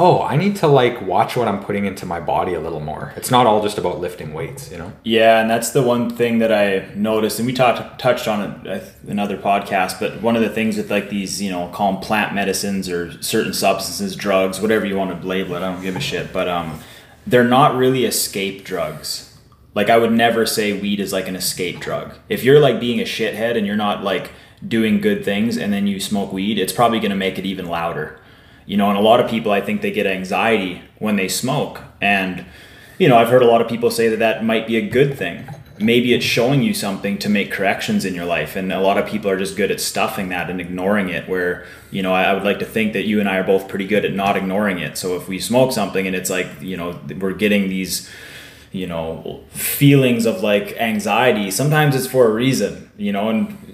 [0.02, 3.12] Oh, I need to like watch what I'm putting into my body a little more.
[3.16, 4.94] It's not all just about lifting weights, you know.
[5.04, 8.82] Yeah, and that's the one thing that I noticed, and we talked touched on it
[9.06, 10.00] another podcast.
[10.00, 13.22] But one of the things with like these, you know, call them plant medicines or
[13.22, 16.32] certain substances, drugs, whatever you want to label it, I don't give a shit.
[16.32, 16.80] But um,
[17.26, 19.36] they're not really escape drugs.
[19.74, 22.14] Like I would never say weed is like an escape drug.
[22.30, 24.30] If you're like being a shithead and you're not like
[24.66, 28.18] doing good things, and then you smoke weed, it's probably gonna make it even louder
[28.70, 31.80] you know and a lot of people i think they get anxiety when they smoke.
[32.00, 32.46] And
[32.98, 35.18] you know i've heard a lot of people say that that might be a good
[35.18, 35.48] thing.
[35.80, 38.54] Maybe it's showing you something to make corrections in your life.
[38.54, 41.66] And a lot of people are just good at stuffing that and ignoring it where
[41.90, 44.04] you know i, would like to think that you and i are both pretty good
[44.04, 44.96] at not ignoring it.
[44.96, 48.08] So if we smoke something and it's like you know we're getting these
[48.70, 53.69] you know feelings of like anxiety sometimes it's for a reason you know and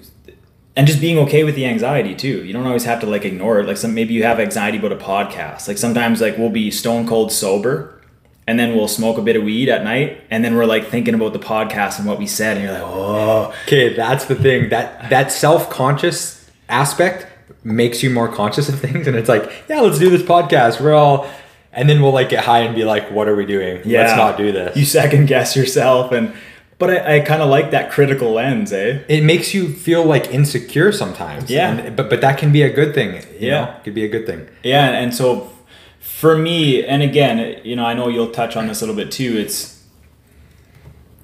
[0.77, 2.45] and just being okay with the anxiety too.
[2.45, 3.65] You don't always have to like ignore it.
[3.67, 5.67] Like some maybe you have anxiety about a podcast.
[5.67, 7.99] Like sometimes like we'll be stone cold sober
[8.45, 11.15] and then we'll smoke a bit of weed at night and then we're like thinking
[11.15, 14.69] about the podcast and what we said and you're like, "Oh, Okay, that's the thing.
[14.69, 17.25] That that self-conscious aspect
[17.63, 20.79] makes you more conscious of things and it's like, yeah, let's do this podcast.
[20.79, 21.27] We're all
[21.73, 23.81] and then we'll like get high and be like, what are we doing?
[23.83, 24.01] yeah.
[24.01, 24.77] Let's not do this.
[24.77, 26.33] You second guess yourself and
[26.79, 28.99] but I, I kind of like that critical lens, eh?
[29.07, 31.49] it makes you feel like insecure sometimes.
[31.49, 31.71] Yeah.
[31.77, 33.13] And- but but that can be a good thing.
[33.39, 33.65] You Yeah.
[33.65, 33.71] know?
[33.77, 34.47] It could be a good thing.
[34.63, 35.51] Yeah, and so
[35.99, 39.11] for me, and again, you know, I know you'll touch on this a little bit
[39.11, 39.37] too.
[39.37, 39.83] It's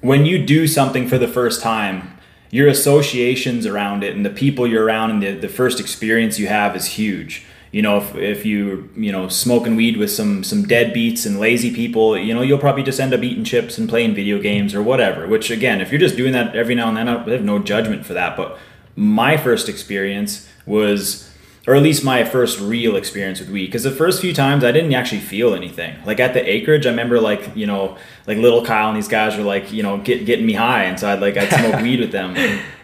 [0.00, 2.10] when you do something for the first time,
[2.50, 6.46] your associations around it and the people you're around and the, the first experience you
[6.46, 7.44] have is huge.
[7.74, 11.74] You know, if, if you you know smoking weed with some some deadbeats and lazy
[11.74, 14.80] people, you know, you'll probably just end up eating chips and playing video games or
[14.80, 15.26] whatever.
[15.26, 18.06] Which again, if you're just doing that every now and then, I have no judgment
[18.06, 18.36] for that.
[18.36, 18.58] But
[18.94, 21.28] my first experience was
[21.66, 24.70] or at least my first real experience with weed because the first few times i
[24.70, 27.96] didn't actually feel anything like at the acreage i remember like you know
[28.26, 31.00] like little kyle and these guys were like you know get, getting me high and
[31.00, 32.36] so i'd like i'd smoke weed with them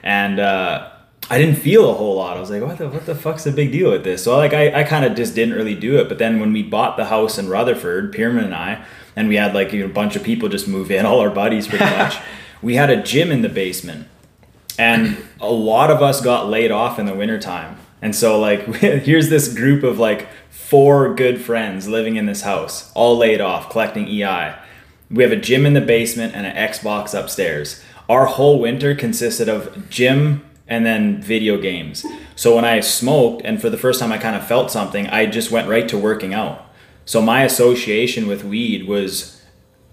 [0.02, 0.90] and uh
[1.30, 2.36] i didn't feel a whole lot.
[2.36, 4.24] I was like what the, what the fuck's the big deal with this?
[4.24, 6.08] So like i, I kind of just didn't really do it.
[6.08, 8.84] But then when we bought the house in rutherford Pierman and i
[9.16, 11.30] and we had like you know, a bunch of people just move in all our
[11.30, 12.18] buddies pretty much
[12.62, 14.06] we had a gym in the basement.
[14.78, 17.78] And a lot of us got laid off in the wintertime.
[18.02, 22.92] And so like here's this group of like four good friends living in this house
[22.94, 24.54] all laid off collecting ei
[25.10, 27.82] we have a gym in the basement and an xbox upstairs.
[28.08, 32.06] Our whole winter consisted of gym and then video games.
[32.36, 35.26] So when i smoked and for the first time i kind of felt something i
[35.26, 36.64] just went right to working out.
[37.04, 39.42] So my association with weed was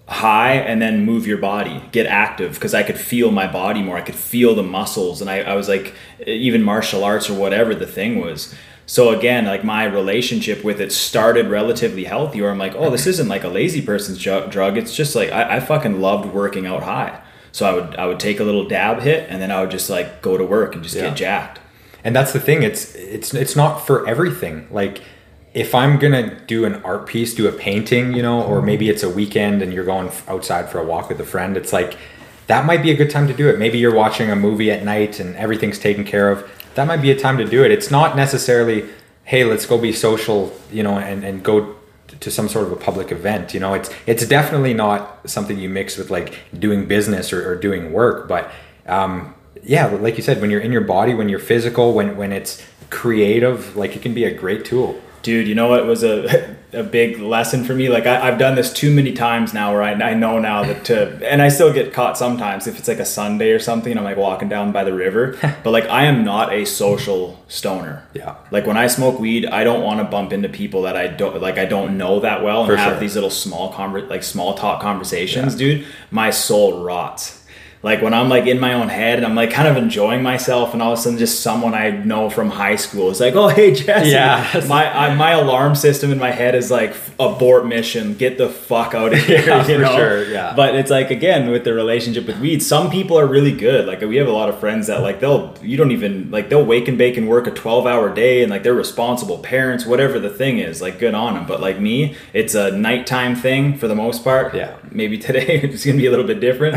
[0.06, 3.98] high and then move your body get active because i could feel my body more
[3.98, 5.94] i could feel the muscles and I, I was like
[6.26, 8.54] even martial arts or whatever the thing was.
[8.86, 13.06] So again like my relationship with it started relatively healthy where i'm like oh this
[13.06, 16.84] isn't like a lazy person's drug it's just like I, I fucking loved working out
[16.84, 17.20] high
[17.52, 19.88] so i would i would take a little dab hit and then i would just
[19.90, 21.08] like go to work and just Yeah.
[21.08, 21.60] get jacked
[22.04, 25.02] and that's the thing it's it's it's not for everything like
[25.54, 29.02] if I'm gonna do an art piece, do a painting, you know, or maybe it's
[29.02, 31.96] a weekend and you're going outside for a walk with a friend, it's like
[32.48, 33.58] that might be a good time to do it.
[33.58, 36.48] Maybe you're watching a movie at night and everything's taken care of.
[36.74, 37.72] That might be a time to do it.
[37.72, 38.84] It's not necessarily,
[39.24, 41.74] hey, let's go be social, you know, and, and go
[42.20, 43.54] to some sort of a public event.
[43.54, 47.56] You know, it's it's definitely not something you mix with like doing business or, or
[47.56, 48.28] doing work.
[48.28, 48.50] But
[48.86, 52.32] um, yeah, like you said, when you're in your body, when you're physical, when when
[52.32, 55.00] it's creative, like it can be a great tool.
[55.22, 57.88] Dude, you know what was a a big lesson for me?
[57.88, 60.84] Like I, have done this too many times now, where I, I know now that
[60.86, 63.96] to, and I still get caught sometimes if it's like a Sunday or something.
[63.96, 68.06] I'm like walking down by the river, but like I am not a social stoner.
[68.14, 68.36] Yeah.
[68.50, 71.40] Like when I smoke weed, I don't want to bump into people that I don't
[71.40, 71.58] like.
[71.58, 73.00] I don't know that well and For have sure.
[73.00, 75.86] these little small conver- like small talk conversations, dude.
[76.10, 77.37] My soul rots.
[77.82, 80.72] Like when I'm like in my own head and I'm like kind of enjoying myself,
[80.72, 83.48] and all of a sudden just someone I know from high school is like, "Oh,
[83.48, 84.64] hey, Jesse." Yeah.
[84.68, 88.94] My I, my alarm system in my head is like abort mission, get the fuck
[88.94, 89.40] out of here.
[89.46, 89.96] Yeah, you for know?
[89.96, 90.54] sure, yeah.
[90.56, 93.86] But it's like again with the relationship with weed, some people are really good.
[93.86, 96.64] Like we have a lot of friends that like they'll you don't even like they'll
[96.64, 100.18] wake and bake and work a twelve hour day and like they're responsible parents, whatever
[100.18, 100.82] the thing is.
[100.82, 101.46] Like good on them.
[101.46, 104.52] But like me, it's a nighttime thing for the most part.
[104.54, 104.76] Yeah.
[104.90, 106.76] Maybe today it's gonna be a little bit different.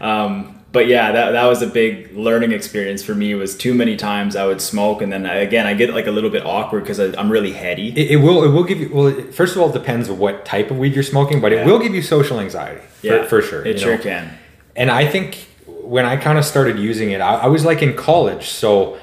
[0.00, 0.41] um,
[0.72, 3.34] but yeah, that, that was a big learning experience for me.
[3.34, 6.10] Was too many times I would smoke, and then I, again I get like a
[6.10, 7.88] little bit awkward because I'm really heady.
[7.88, 9.06] It, it will it will give you well.
[9.06, 11.78] it- First of all, it depends what type of weed you're smoking, but it will
[11.78, 13.64] give you social anxiety for, for sure.
[13.66, 14.02] It sure know?
[14.02, 14.38] can.
[14.74, 17.94] And I think when I kind of started using it, I, I was like in
[17.94, 18.48] college.
[18.48, 18.98] So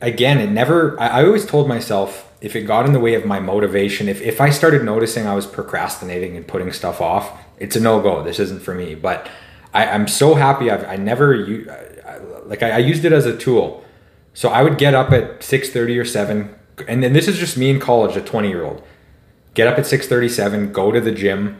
[0.00, 3.24] again, it never, I, I always told myself if it got in the way of
[3.24, 7.76] my motivation, if, if I started noticing I was procrastinating and putting stuff off, it's
[7.76, 8.22] a no go.
[8.22, 8.94] This isn't for me.
[8.94, 9.28] But
[9.76, 13.12] I, I'm so happy I've, I never, u- I, I, like I, I used it
[13.12, 13.84] as a tool.
[14.32, 16.54] So I would get up at 6.30 or 7.
[16.88, 18.82] And then this is just me in college, a 20 year old.
[19.54, 21.58] Get up at 6.37, go to the gym,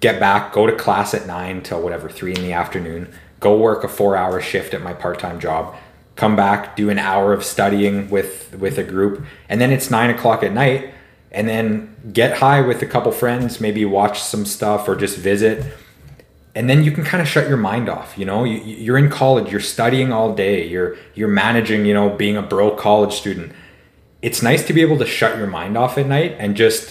[0.00, 3.84] get back, go to class at nine till whatever three in the afternoon, go work
[3.84, 5.76] a four hour shift at my part time job,
[6.16, 10.10] come back, do an hour of studying with with a group, and then it's nine
[10.10, 10.92] o'clock at night,
[11.30, 15.64] and then get high with a couple friends, maybe watch some stuff or just visit.
[16.58, 18.40] And then you can kind of shut your mind off, you know.
[18.50, 22.42] You, you're in college, you're studying all day, you're you're managing, you know, being a
[22.54, 23.52] broke college student.
[24.22, 26.84] It's nice to be able to shut your mind off at night and just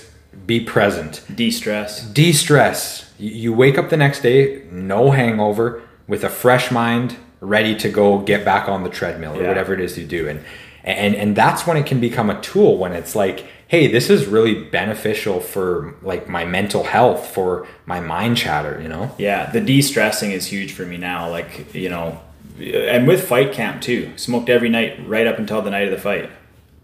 [0.45, 1.91] be present De-stress.
[2.22, 7.74] de-stress you you wake up the next day no hangover with a fresh mind ready
[7.84, 9.47] to go get back on the treadmill or Yeah.
[9.49, 10.39] whatever it is you do and
[10.84, 13.38] and and that's when it can become a tool when it's like
[13.70, 18.88] hey this is really beneficial for like my mental health for my mind chatter you
[18.88, 21.30] know Yeah, the de-stressing is huge for me now.
[21.30, 22.20] Like you know,
[22.59, 24.11] and with fight camp too.
[24.15, 26.30] Smoked every night right up until the night of the fight.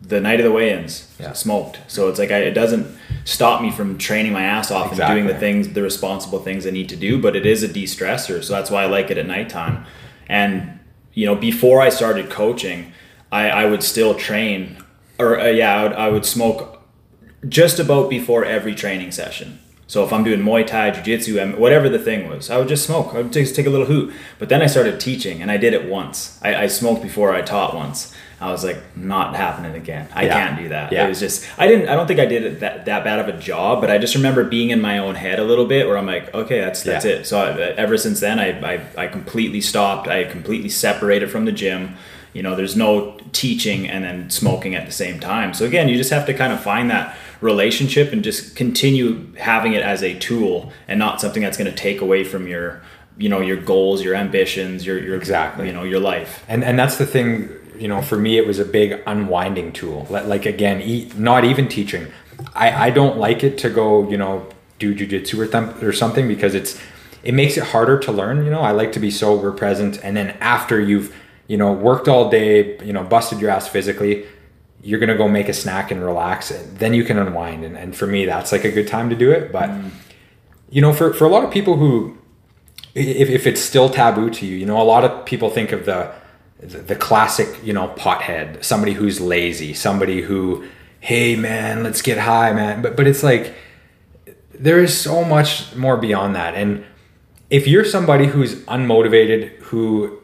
[0.01, 1.31] The night of the weigh-ins, Yeah.
[1.31, 1.79] smoked.
[1.87, 2.85] So it's like I, it doesn't
[3.23, 6.71] stop me from training my ass off and doing the things, the responsible things I
[6.71, 7.21] need to do.
[7.21, 9.85] But it is a de-stressor, so that's why I like it at nighttime.
[10.27, 10.79] And
[11.13, 12.91] you know, before I started coaching,
[13.31, 14.83] I, I would still train,
[15.17, 16.72] or uh, yeah, I would, I would smoke
[17.47, 19.59] just about before every training session.
[19.87, 22.85] So if I'm doing Muay Thai, Jiu Jitsu, whatever the thing was, I would just
[22.85, 23.13] smoke.
[23.13, 24.13] I would just take a little hoot.
[24.39, 26.39] But then I started teaching, and I did it once.
[26.41, 28.13] I, I smoked before I taught once.
[28.41, 30.07] I was like, not happening again.
[30.13, 30.33] I Yeah.
[30.33, 30.91] can't do that.
[30.91, 31.05] Yeah.
[31.05, 31.89] It was just I didn't.
[31.89, 34.15] I don't think I did it that, that bad of a job, but I just
[34.15, 37.05] remember being in my own head a little bit, where I'm like, okay, that's that's
[37.05, 37.11] Yeah.
[37.11, 37.27] it.
[37.27, 40.07] So I, ever since then, I, I I completely stopped.
[40.07, 41.95] I completely separated from the gym.
[42.33, 45.53] You know, there's no teaching and then smoking at the same time.
[45.53, 49.73] So again, you just have to kind of find that relationship and just continue having
[49.73, 52.81] it as a tool and not something that's going to take away from your,
[53.17, 55.67] you know, your goals, your ambitions, your your Exactly.
[55.67, 56.43] you know, your life.
[56.47, 60.05] and and that's the thing you know for me it was a big unwinding tool
[60.09, 62.05] like again e- not even teaching
[62.53, 66.27] i i don't like it to go you know do jujitsu or, thump or something
[66.27, 66.79] because it's
[67.23, 70.15] it makes it harder to learn you know i like to be sober present and
[70.15, 71.15] then after you've
[71.47, 74.23] you know worked all day you know busted your ass physically
[74.83, 77.63] you're gonna go make a snack and relax and then you can unwind.
[77.63, 79.51] And, and for me that's like a good time to do it.
[79.51, 79.89] But mm.
[80.69, 82.17] you know for for a lot of people who
[82.93, 85.85] if, if it's still taboo to you you know a lot of people think of
[85.85, 86.11] the
[86.59, 90.67] the, the classic you know pothead somebody who's lazy somebody who
[90.99, 92.81] hey man let's get high man.
[92.81, 93.53] But but it's like
[94.53, 96.53] there is so much more beyond that.
[96.55, 96.85] And
[97.49, 100.19] if you're somebody who's unmotivated who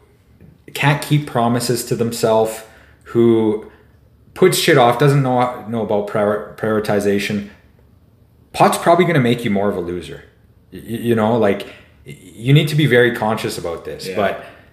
[0.72, 2.62] can't keep promises to themselves
[3.04, 3.70] who
[4.40, 5.38] puts shit off doesn't know
[5.72, 7.36] know about prior, prioritization
[8.58, 10.20] pot's probably going to make you more of a loser
[10.72, 10.78] Y-
[11.08, 11.60] you know like
[12.04, 14.16] you need to be very conscious about this Yeah.
[14.22, 14.32] but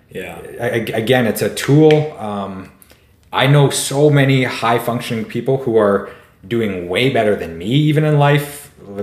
[0.09, 0.39] Yeah.
[0.59, 1.93] a- again it's a tool
[2.29, 2.71] um,
[3.43, 5.99] i know so many high functioning people who are
[6.55, 8.53] doing way better than me even in life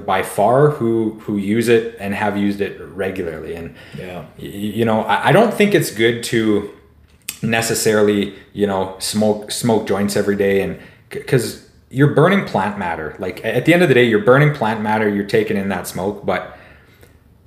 [0.07, 0.91] by far who
[1.25, 3.67] who use it and have used it regularly and
[3.99, 4.21] Yeah.
[4.39, 6.43] you know I, I don't think it's good to
[7.45, 10.79] necessarily you know smoke smoke joints every day and
[11.11, 13.15] because you're burning plant matter.
[13.21, 15.87] Like at the end of the day you're burning plant matter you're taking in that
[15.87, 16.59] smoke but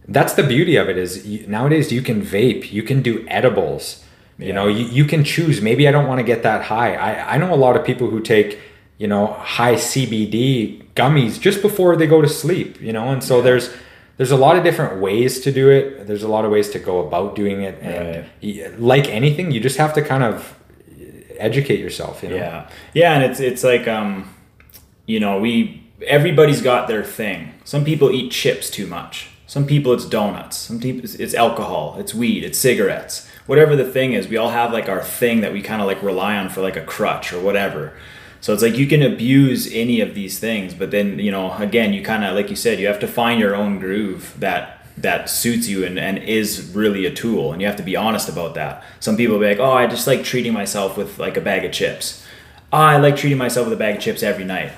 [0.08, 4.04] that's the beauty of it is you, nowadays you can vape you can do edibles.
[4.38, 5.62] You know you, you can choose.
[5.62, 6.96] Maybe i don't want to get that high.
[6.96, 8.60] I, I know a lot of people who take
[8.98, 13.42] you know high cbd gummies just before they go to sleep you know and so
[13.42, 13.72] there's
[14.18, 16.80] there's a lot of different ways to do it there's a lot of ways to
[16.80, 20.58] go about doing it and y- like anything you just have to kind of
[21.38, 24.34] educate yourself you know Yeah, yeah, and it's it's like um,
[25.06, 27.54] you know, we everybody's got their thing.
[27.64, 29.30] Some people eat chips too much.
[29.46, 30.58] Some people it's donuts.
[30.58, 31.96] Some people it's, it's alcohol.
[32.00, 32.44] It's weed.
[32.44, 33.28] It's cigarettes.
[33.46, 36.02] Whatever the thing is, we all have like our thing that we kind of like
[36.04, 37.94] rely on for like a crutch or whatever.
[38.48, 41.92] So it's like you can abuse any of these things, but then you know, again,
[41.92, 45.30] you kind of like you said, you have to find your own groove that that
[45.30, 48.54] suits you and, and is really a tool and you have to be honest about
[48.54, 48.86] that.
[49.02, 51.74] Some people be like oh i just like treating myself with like a bag of
[51.74, 52.26] chips.
[52.72, 54.72] Oh, i like treating myself with a bag of chips every night.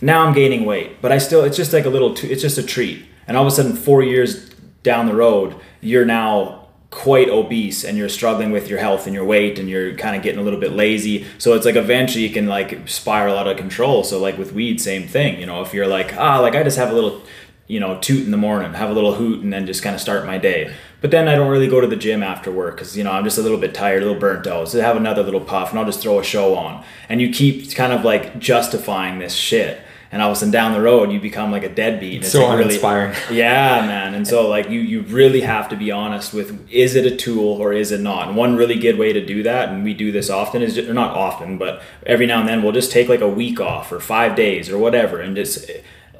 [0.00, 2.56] Now i'm gaining weight but i still it's just like a little t- it's just
[2.56, 3.04] a treat.
[3.28, 4.48] And all of a sudden four years
[4.82, 6.59] down the road you're now
[6.90, 10.22] quite obese and you're struggling with your health and your weight and you're kind of
[10.22, 13.56] getting a little bit lazy so it's like eventually you can like spiral out of
[13.56, 16.64] control so like with weed same thing you know if you're like ah like i
[16.64, 17.22] just have a little
[17.70, 20.00] you know, toot in the morning, have a little hoot, and then just kind of
[20.00, 20.74] start my day.
[21.00, 23.22] But then I don't really go to the gym after work because you know I'm
[23.22, 24.68] just a little bit tired, a little burnt out.
[24.68, 26.84] So I have another little puff, and I'll just throw a show on.
[27.08, 29.80] And you keep kind of like justifying this shit,
[30.12, 32.16] and all of a sudden down the road you become like a deadbeat.
[32.16, 34.14] And so like really- uninspiring yeah, man.
[34.14, 37.54] And so like you you really have to be honest with is it a tool
[37.60, 38.28] or is it not?
[38.28, 40.94] And one really good way to do that, and we do this often, is or
[40.94, 44.00] not often, but every now and then we'll just take like a week off or
[44.00, 45.70] five days or whatever, and just.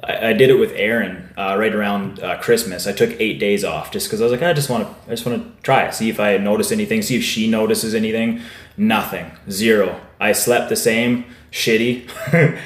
[0.03, 2.87] I, I did it with Aaron uh, right around uh, Christmas.
[2.87, 5.11] I took eight days off just because I was like, I just want to, I
[5.11, 8.41] just want to try it, see if I notice anything, see if she notices anything.
[8.77, 10.01] Nothing, zero.
[10.19, 12.09] I slept the same, shitty,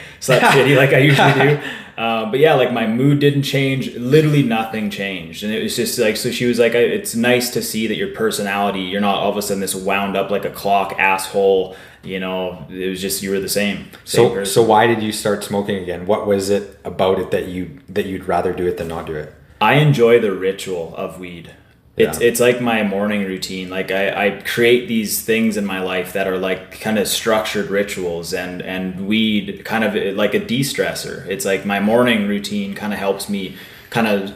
[0.19, 1.61] slept shitty like I usually do.
[1.97, 3.95] Uh, but yeah, like my mood didn't change.
[3.95, 6.29] Literally nothing changed, and it was just like so.
[6.29, 8.81] She was like, "It's nice to see that your personality.
[8.81, 11.77] You're not all of a sudden this wound up like a clock asshole.
[12.03, 13.86] You know, it was just you were the same.
[14.03, 14.53] same so person.
[14.53, 18.05] so why did you start smoking again what was it about it that you that
[18.05, 21.51] you'd rather do it than not do it I enjoy the ritual of weed.
[21.98, 22.28] It's Yeah.
[22.28, 23.70] it's like my morning routine.
[23.70, 27.70] Like I, I create these things in my life that are like kind of structured
[27.70, 31.26] rituals and and weed kind of like a de-stressor.
[31.28, 33.56] It's like my morning routine kind of helps me
[33.89, 34.34] kind of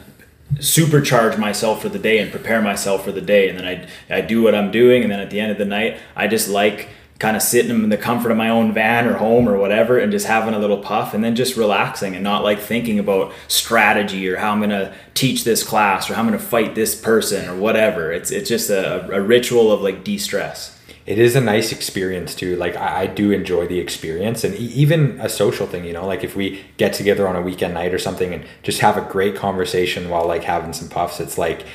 [0.56, 4.22] supercharge myself for the day and prepare myself for the day and then I I
[4.22, 6.90] do what I'm doing and then at the end of the night I just like
[7.20, 10.10] kind of sitting in the comfort of my own van or home or whatever and
[10.10, 14.28] just having a little puff and then just relaxing and not like thinking about strategy
[14.30, 16.96] or how I'm going to teach this class or how I'm going to fight this
[16.96, 18.12] person or whatever.
[18.14, 20.80] It's it's just a, a ritual of like de-stress.
[21.06, 24.74] it is a nice experience too like I, I do enjoy the experience and e-
[24.84, 27.94] even a social thing you know like if we get together on a weekend night
[27.94, 31.66] or something and just have a great conversation while like having some puffs it's like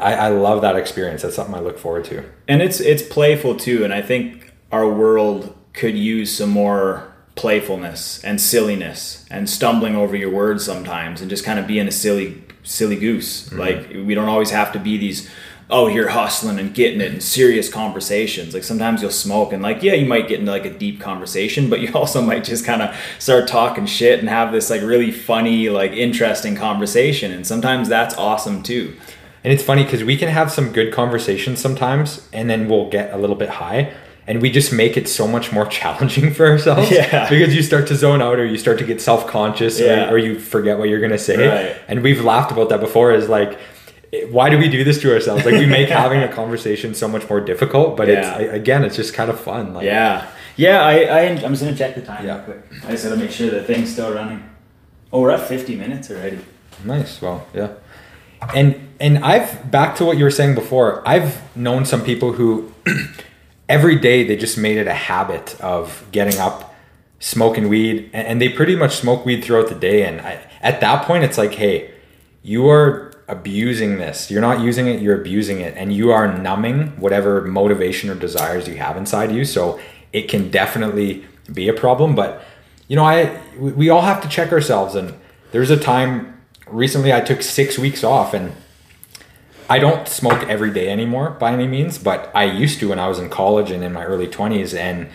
[0.00, 3.56] I, I love that experience that's something i look forward to and it's it's playful
[3.56, 9.94] too and i think our world could use some more playfulness and silliness and stumbling
[9.94, 13.48] over your words sometimes and just kind of being a silly silly goose.
[13.48, 13.58] Mm-hmm.
[13.58, 15.30] Like we don't always have to be these
[15.68, 18.54] oh you're hustling and getting it and serious conversations.
[18.54, 21.68] Like sometimes you'll smoke and like yeah you might get into like a deep conversation
[21.68, 25.12] but you also might just kind of start talking shit and have this like really
[25.12, 28.96] funny like interesting conversation and sometimes that's awesome too.
[29.44, 33.14] And it's funny because we can have some good conversations sometimes, and then we'll get
[33.14, 33.94] a little bit high,
[34.26, 36.90] and we just make it so much more challenging for ourselves.
[36.90, 37.28] Yeah.
[37.28, 40.08] Because you start to zone out, or you start to get self conscious, Yeah.
[40.10, 41.46] or, or you forget what you're gonna say.
[41.48, 41.76] Right.
[41.88, 43.12] And we've laughed about that before.
[43.12, 43.58] Is like,
[44.30, 45.44] why do we do this to ourselves?
[45.44, 47.96] Like we make having a conversation so much more difficult.
[47.96, 48.38] But Yeah.
[48.38, 49.74] it's again, it's just kind of fun.
[49.74, 50.82] Like, Yeah, yeah.
[50.82, 52.36] I, I I'm just gonna check the time Yeah.
[52.36, 52.62] real quick.
[52.86, 54.42] I just gotta make sure the thing's still running.
[55.12, 56.38] Oh, we're at 50 minutes already.
[56.84, 57.22] Nice.
[57.22, 57.68] Well, yeah.
[58.54, 61.02] And and I've back to what you were saying before.
[61.06, 62.72] I've known some people who
[63.68, 66.74] every day they just made it a habit of getting up,
[67.18, 70.04] smoking weed, and, they pretty much smoke weed throughout the day.
[70.04, 71.90] And I, at that point, it's like, hey,
[72.42, 74.30] you are abusing this.
[74.30, 75.02] You're not using it.
[75.02, 79.44] You're abusing it, and you are numbing whatever motivation or desires you have inside you.
[79.44, 79.80] So
[80.12, 82.14] it can definitely be a problem.
[82.14, 82.42] But
[82.88, 84.94] you know, I we all have to check ourselves.
[84.94, 85.14] And
[85.50, 88.52] there's a time recently I took six weeks off and.
[89.68, 93.08] I don't smoke every day anymore by any means, but I used to when I
[93.08, 94.78] was in college and in my early 20s.
[94.78, 95.08] And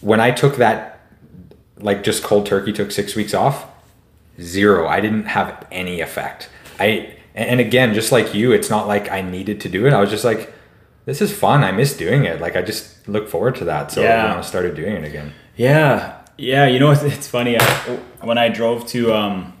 [0.00, 1.00] when I took that
[1.78, 3.66] like just cold turkey took six weeks off,
[4.40, 4.86] zero.
[4.88, 6.48] I didn't have any effect.
[6.78, 9.92] I and again, just like you, it's not like I needed to do it.
[9.92, 10.52] I was just like,
[11.06, 11.64] this is fun.
[11.64, 12.40] I miss doing it.
[12.40, 13.90] Like I just look forward to that.
[13.90, 14.36] So Yeah.
[14.36, 15.32] I started doing it again.
[15.56, 16.66] Yeah, yeah.
[16.66, 17.58] You know, it's, it's funny.
[17.58, 17.64] I,
[18.20, 19.54] when I drove to um,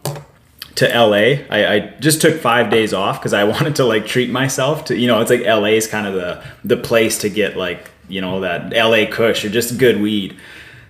[0.76, 4.30] to LA, I, I just took five days off because I wanted to like treat
[4.30, 4.86] myself.
[4.86, 7.90] To you know, it's like LA is kind of the the place to get like
[8.08, 10.36] you know that LA Kush or just good weed.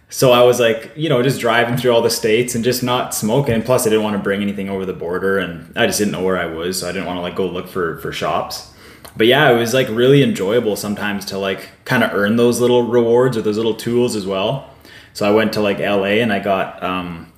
[0.09, 3.15] So I was like, you know, just driving through all the states and just not
[3.15, 3.63] smoking.
[3.63, 6.23] Plus, I didn't want to bring anything over the border, and I just didn't know
[6.23, 8.73] where I was, so I didn't want to like go look for for shops.
[9.17, 12.85] But yeah, it was like really enjoyable sometimes to like kind of earn those little
[12.85, 14.71] rewards or those little tools as well.
[15.15, 17.32] So I went to like LA and I got um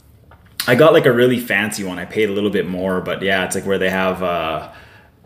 [0.66, 1.98] I got like a really fancy one.
[1.98, 4.70] I paid a little bit more, but yeah, it's like where they have uh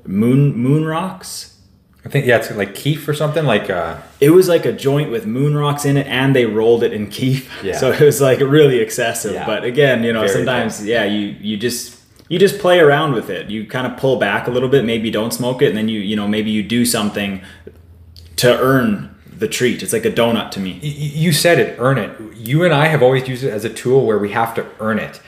[0.04, 1.54] moon moon rocks.
[2.04, 3.68] I think yeah, it's like Keef or something like.
[3.70, 6.92] uh It was like a joint with moon rocks in it and they rolled it
[6.92, 7.50] in keef.
[7.62, 7.76] Yeah.
[7.76, 9.34] So it was like really excessive.
[9.34, 9.46] Yeah.
[9.46, 13.30] But again, you know, Very sometimes yeah, you you just you just play around with
[13.30, 13.50] it.
[13.50, 16.00] You kind of pull back a little bit, maybe don't smoke it and then you
[16.00, 17.42] you know, maybe you do something
[18.36, 19.82] to earn the treat.
[19.82, 20.72] It's like a donut to me.
[20.82, 22.10] you said it, earn it.
[22.36, 24.98] You and I have always used it as a tool where we have to earn
[24.98, 25.20] it.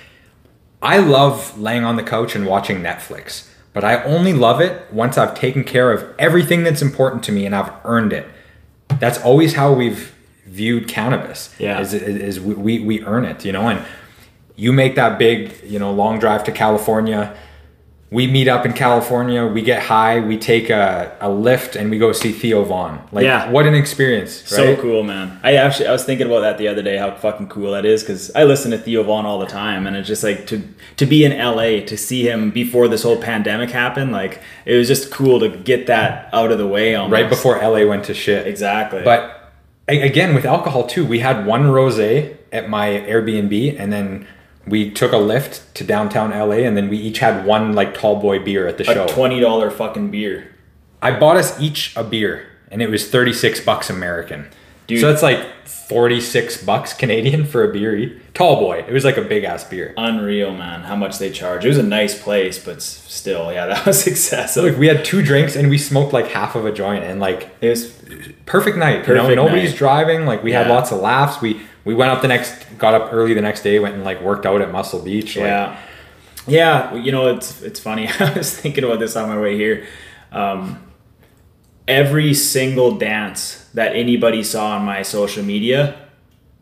[0.82, 5.18] I love laying on the couch and watching Netflix, but I only love it once
[5.18, 8.26] I've taken care of everything that's important to me and I've earned it.
[8.98, 10.14] That's always how we've
[10.46, 11.54] viewed cannabis.
[11.58, 11.80] Yeah.
[11.80, 13.84] Is, is, is we, we, we earn it, you know, and
[14.56, 17.36] you make that big, you know, long drive to California.
[18.12, 21.98] We meet up in California, we get high, we take a, a Lyft and we
[21.98, 23.00] go see Theo Von.
[23.12, 23.48] Like, Yeah.
[23.52, 25.38] what an experience, So cool, man.
[25.44, 28.02] I actually I was thinking about that the other day, how fucking cool that is,
[28.02, 30.60] because I listen to Theo Von all the time, and it's just like to
[30.96, 34.10] to be in LA to see him before this whole pandemic happened.
[34.10, 36.96] Like it was just cool to get that out of the way.
[36.96, 37.12] Almost.
[37.12, 38.44] right before LA went to shit.
[38.46, 39.02] exactly.
[39.04, 39.52] But
[39.86, 44.26] again, with alcohol too, we had one rosé at my Airbnb, and then
[44.66, 48.20] we took a Lyft to downtown LA, and then we each had one like tall
[48.20, 49.04] boy beer at the show.
[49.04, 50.54] a twenty dollar fucking beer.
[51.02, 54.48] I bought us each a beer, and it was thirty six bucks American.
[54.86, 55.00] Dude.
[55.00, 55.46] So that's like
[55.90, 58.12] forty six bucks Canadian for a beer.
[58.32, 58.84] Tall boy.
[58.88, 59.92] It was like a big ass beer.
[59.96, 60.82] Unreal, man.
[60.82, 61.64] How much they charge?
[61.64, 64.62] It was a nice place, but still, yeah, that was excessive.
[64.64, 67.50] Look, we had two drinks, and we smoked like half of a joint, and like
[67.60, 67.92] it was
[68.46, 69.06] perfect night.
[69.08, 69.78] you know, Perfect nobody's night.
[69.78, 70.24] driving.
[70.26, 71.42] Like we had lots of laughs.
[71.42, 74.20] We we went up the next, got up early the next day, went and like
[74.22, 75.34] worked out at Muscle Beach.
[75.36, 75.76] Like, Yeah,
[76.46, 76.94] yeah.
[76.94, 78.08] You know, it's it's funny.
[78.20, 79.86] I was thinking about this on my way here.
[80.32, 80.80] Um,
[81.90, 86.00] every single dance that anybody saw on my social media,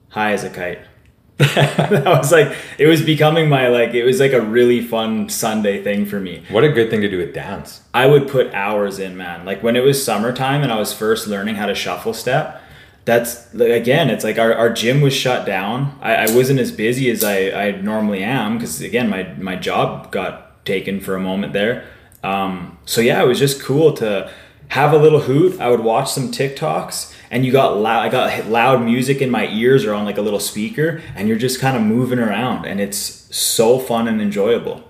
[0.09, 0.81] high as a kite.
[1.37, 5.85] that was like it was becoming my like it was like a really fun Sunday
[5.85, 6.43] thing for me.
[6.51, 7.83] What a good thing to do with dance.
[7.95, 9.45] I would put hours in, man.
[9.45, 12.61] Like when it was summertime and I was first learning how to shuffle step,
[13.05, 15.97] that's again, it's like our, our gym was shut down.
[16.03, 20.11] I, I wasn't as busy as I, I normally am because again, my, my job
[20.11, 21.87] got taken for a moment there.
[22.25, 24.33] Um, so yeah, it was just cool to
[24.69, 25.61] have a little hoot.
[25.61, 29.47] I would watch some TikToks and you got loud, I got loud music in my
[29.49, 32.81] ears or on like a little speaker and you're just kind of moving around and
[32.81, 32.99] it's
[33.37, 34.85] so fun and enjoyable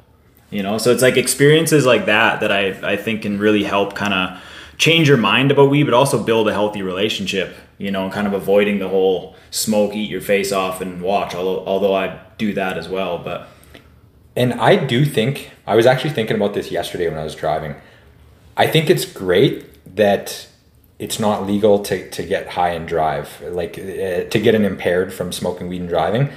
[0.50, 3.94] you know so it's like experiences like that that i, I think can really help
[3.94, 4.42] kind of
[4.78, 8.32] change your mind about weed but also build a healthy relationship you know kind of
[8.32, 12.78] avoiding the whole smoke eat your face off and watch although although i do that
[12.78, 13.48] as well but
[14.36, 17.74] And I do think I was actually thinking about this yesterday when I was driving.
[18.58, 19.64] I think it's great
[19.96, 20.46] that
[20.98, 25.14] it's not legal to, to get high and drive, like uh, to get an impaired
[25.14, 26.28] from smoking weed and driving.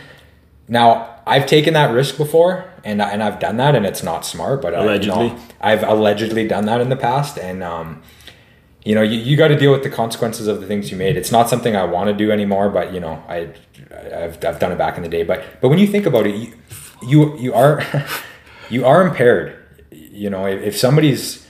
[0.67, 4.61] Now, I've taken that risk before, and and I've done that, and it's not smart.
[4.61, 5.33] But I- you know, Allegedly.
[5.59, 8.01] I've allegedly done that in the past, and um,
[8.85, 11.17] you know, you, you got to deal with the consequences of the things you made.
[11.17, 13.49] It's not something I want to do anymore, but you know, I
[14.13, 15.23] I've, I've done it back in the day.
[15.23, 16.53] But but when you think about it, you
[17.01, 17.83] you, you are
[18.69, 19.57] you are impaired.
[19.91, 21.40] You know, if, if somebody's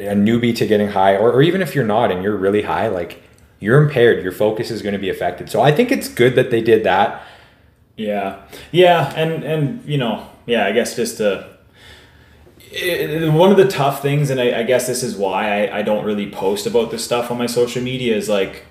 [0.00, 2.88] a newbie to getting high, or, or even if you're not and you're really high,
[2.88, 3.22] like
[3.60, 5.50] you're impaired, your focus is going to be affected.
[5.50, 7.22] So I think it's good that they did that.
[7.96, 11.48] Yeah, yeah, and and you know, yeah, I guess just to
[12.70, 15.82] it, one of the tough things, and I, I guess this is why I, I
[15.82, 18.64] don't really post about this stuff on my social media is like,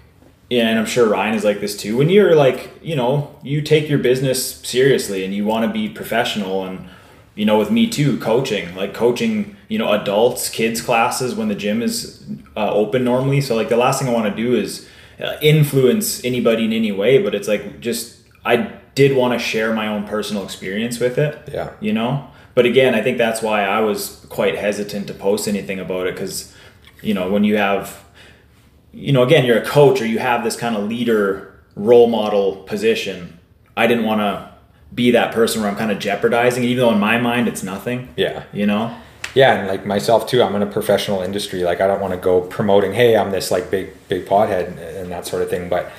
[0.50, 1.98] yeah, and I'm sure Ryan is like this too.
[1.98, 5.90] When you're like, you know, you take your business seriously and you want to be
[5.90, 6.90] professional, and
[7.38, 11.56] you know, with me too, coaching, like coaching, you know, adults, kids classes when the
[11.56, 12.26] gym is
[12.58, 13.40] uh, open normally.
[13.42, 14.88] So like the last thing I want to do is
[15.24, 18.56] uh, influence anybody in any way, but it's like just I
[18.96, 21.70] did want to share my own personal experience with it Yeah.
[21.80, 25.80] you know but again i think that's why i was quite hesitant to post anything
[25.80, 26.52] about it because
[27.04, 28.04] you know when you have
[28.92, 32.56] you know again you're a coach or you have this kind of leader role model
[32.64, 33.38] position
[33.76, 34.52] I didn't want to
[34.94, 38.10] be that person where I'm kind of jeopardizing, even though in my mind it's nothing.
[38.16, 38.44] Yeah.
[38.54, 38.96] You know.
[39.36, 41.64] Yeah, and like myself too, I'm in a professional industry.
[41.64, 45.12] Like I don't want to go promoting, hey, I'm this like big big pothead and
[45.12, 45.70] that sort of thing.
[45.70, 45.92] But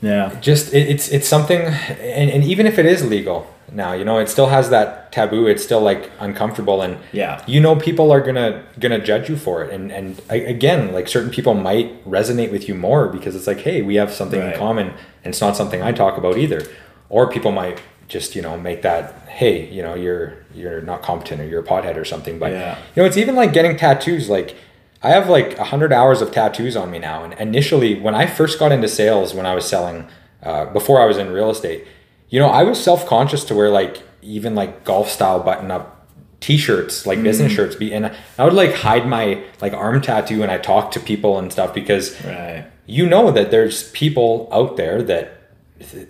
[0.00, 0.36] Yeah.
[0.40, 4.18] just it, it's it's something, and, and even if it is legal now, you know,
[4.18, 5.46] it still has that taboo.
[5.46, 7.42] It's still like uncomfortable, and Yeah.
[7.46, 9.72] you know, people are gonna gonna judge you for it.
[9.72, 13.60] And and I- again, like certain people might resonate with you more because it's like,
[13.60, 14.52] hey, we have something Right.
[14.52, 14.86] in common,
[15.24, 16.62] and it's not something I talk about either.
[17.10, 21.40] Or people might just you know make that, hey, you know, you're you're not competent
[21.40, 22.38] or you're a pothead or something.
[22.38, 22.78] But Yeah.
[22.94, 24.28] you know, it's even like getting tattoos.
[24.28, 24.56] Like
[25.02, 27.24] I have like a hundred hours of tattoos on me now.
[27.24, 30.06] And initially, when I first got into sales, when I was selling,
[30.42, 31.86] uh, before I was in real estate,
[32.30, 35.94] you know, I was self conscious to wear like even like golf style button up
[36.40, 40.48] t-shirts like business shirts be and i would like hide my like arm tattoo when
[40.50, 42.64] i talk to people and stuff because Right.
[42.86, 45.37] you know that there's people out there that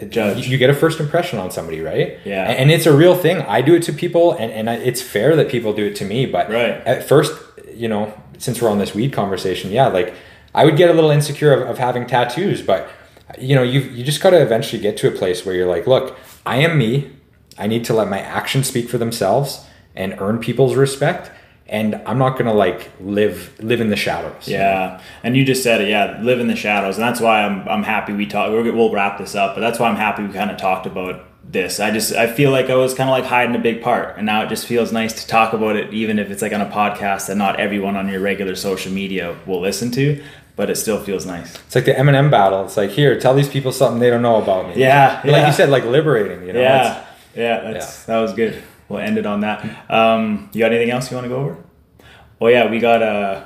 [0.08, 0.48] Judge.
[0.48, 2.44] you get a first impression on somebody right Yeah.
[2.50, 5.36] and, it's a real thing i do it to people and, and I, it's fair
[5.36, 6.70] that people do it to me but Right.
[6.86, 7.32] at first
[7.74, 10.14] you know since we're on this weed conversation yeah like
[10.54, 12.88] i would get a little insecure of, of having tattoos but
[13.38, 15.86] you know you you just got to eventually get to a place where you're like
[15.86, 16.16] look
[16.46, 17.10] i am me
[17.58, 21.30] i need to let my actions speak for themselves and earn people's respect
[21.68, 25.80] and i'm not gonna like live live in the shadows Yeah, and you just said
[25.80, 25.88] it.
[25.88, 28.50] Yeah, live in the shadows, and that's why I'm I'm happy we talk.
[28.50, 31.24] We're, we'll wrap this up, but that's why I'm happy we kind of talked about
[31.44, 31.80] this.
[31.80, 34.26] I just I feel like I was kind of like hiding a big part, and
[34.26, 36.70] now it just feels nice to talk about it, even if it's like on a
[36.70, 40.22] podcast that not everyone on your regular social media will listen to,
[40.56, 41.54] but it still feels nice.
[41.66, 42.64] It's like the Eminem battle.
[42.64, 44.80] It's like here, tell these people something they don't know about me.
[44.80, 46.46] Yeah, But like you said, like liberating.
[46.46, 47.04] You know, yeah,
[47.34, 48.62] yeah, that's that was good.
[48.88, 49.90] We'll end it on that.
[49.90, 51.64] Um, you got anything else you want to go over?
[52.40, 53.44] Oh yeah, we got uh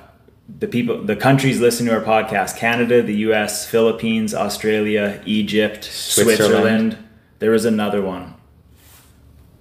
[0.58, 6.36] the people, the countries listening to our podcast: Canada, the U.S., Philippines, Australia, Egypt, Switzerland.
[6.38, 6.98] Switzerland.
[7.38, 8.34] There was another one.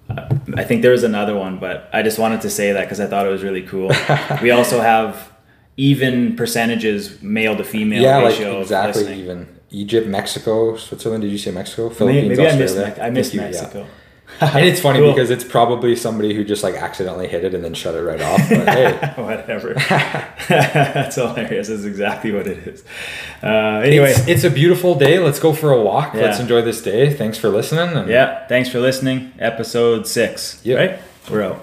[0.08, 3.00] Uh, I think there was another one, but I just wanted to say that because
[3.00, 3.90] I thought it was really cool.
[4.42, 5.32] we also have
[5.76, 8.56] even percentages male to female yeah, like ratio.
[8.56, 9.20] of exactly.
[9.20, 11.22] Even Egypt, Mexico, Switzerland.
[11.22, 11.84] Did you say Mexico?
[11.84, 13.02] Maybe, Philippines, maybe I missed, Australia.
[13.02, 13.86] I missed Thank you, yeah.
[14.40, 15.12] And it's funny Cool.
[15.12, 18.20] because it's probably somebody who just like accidentally hit it and then shut it right
[18.20, 18.40] off.
[18.48, 19.74] But hey, Whatever.
[20.48, 21.68] That's hilarious.
[21.68, 22.84] That's exactly what it is.
[23.42, 25.18] Uh, anyway, it's, it's a beautiful day.
[25.18, 26.14] Let's go for a walk.
[26.14, 27.12] Let's enjoy this day.
[27.12, 27.96] Thanks for listening.
[27.96, 28.46] And yeah.
[28.48, 29.32] Thanks for listening.
[29.38, 30.60] Episode six.
[30.64, 30.78] Yep.
[30.78, 31.00] Right?
[31.30, 31.60] We're out.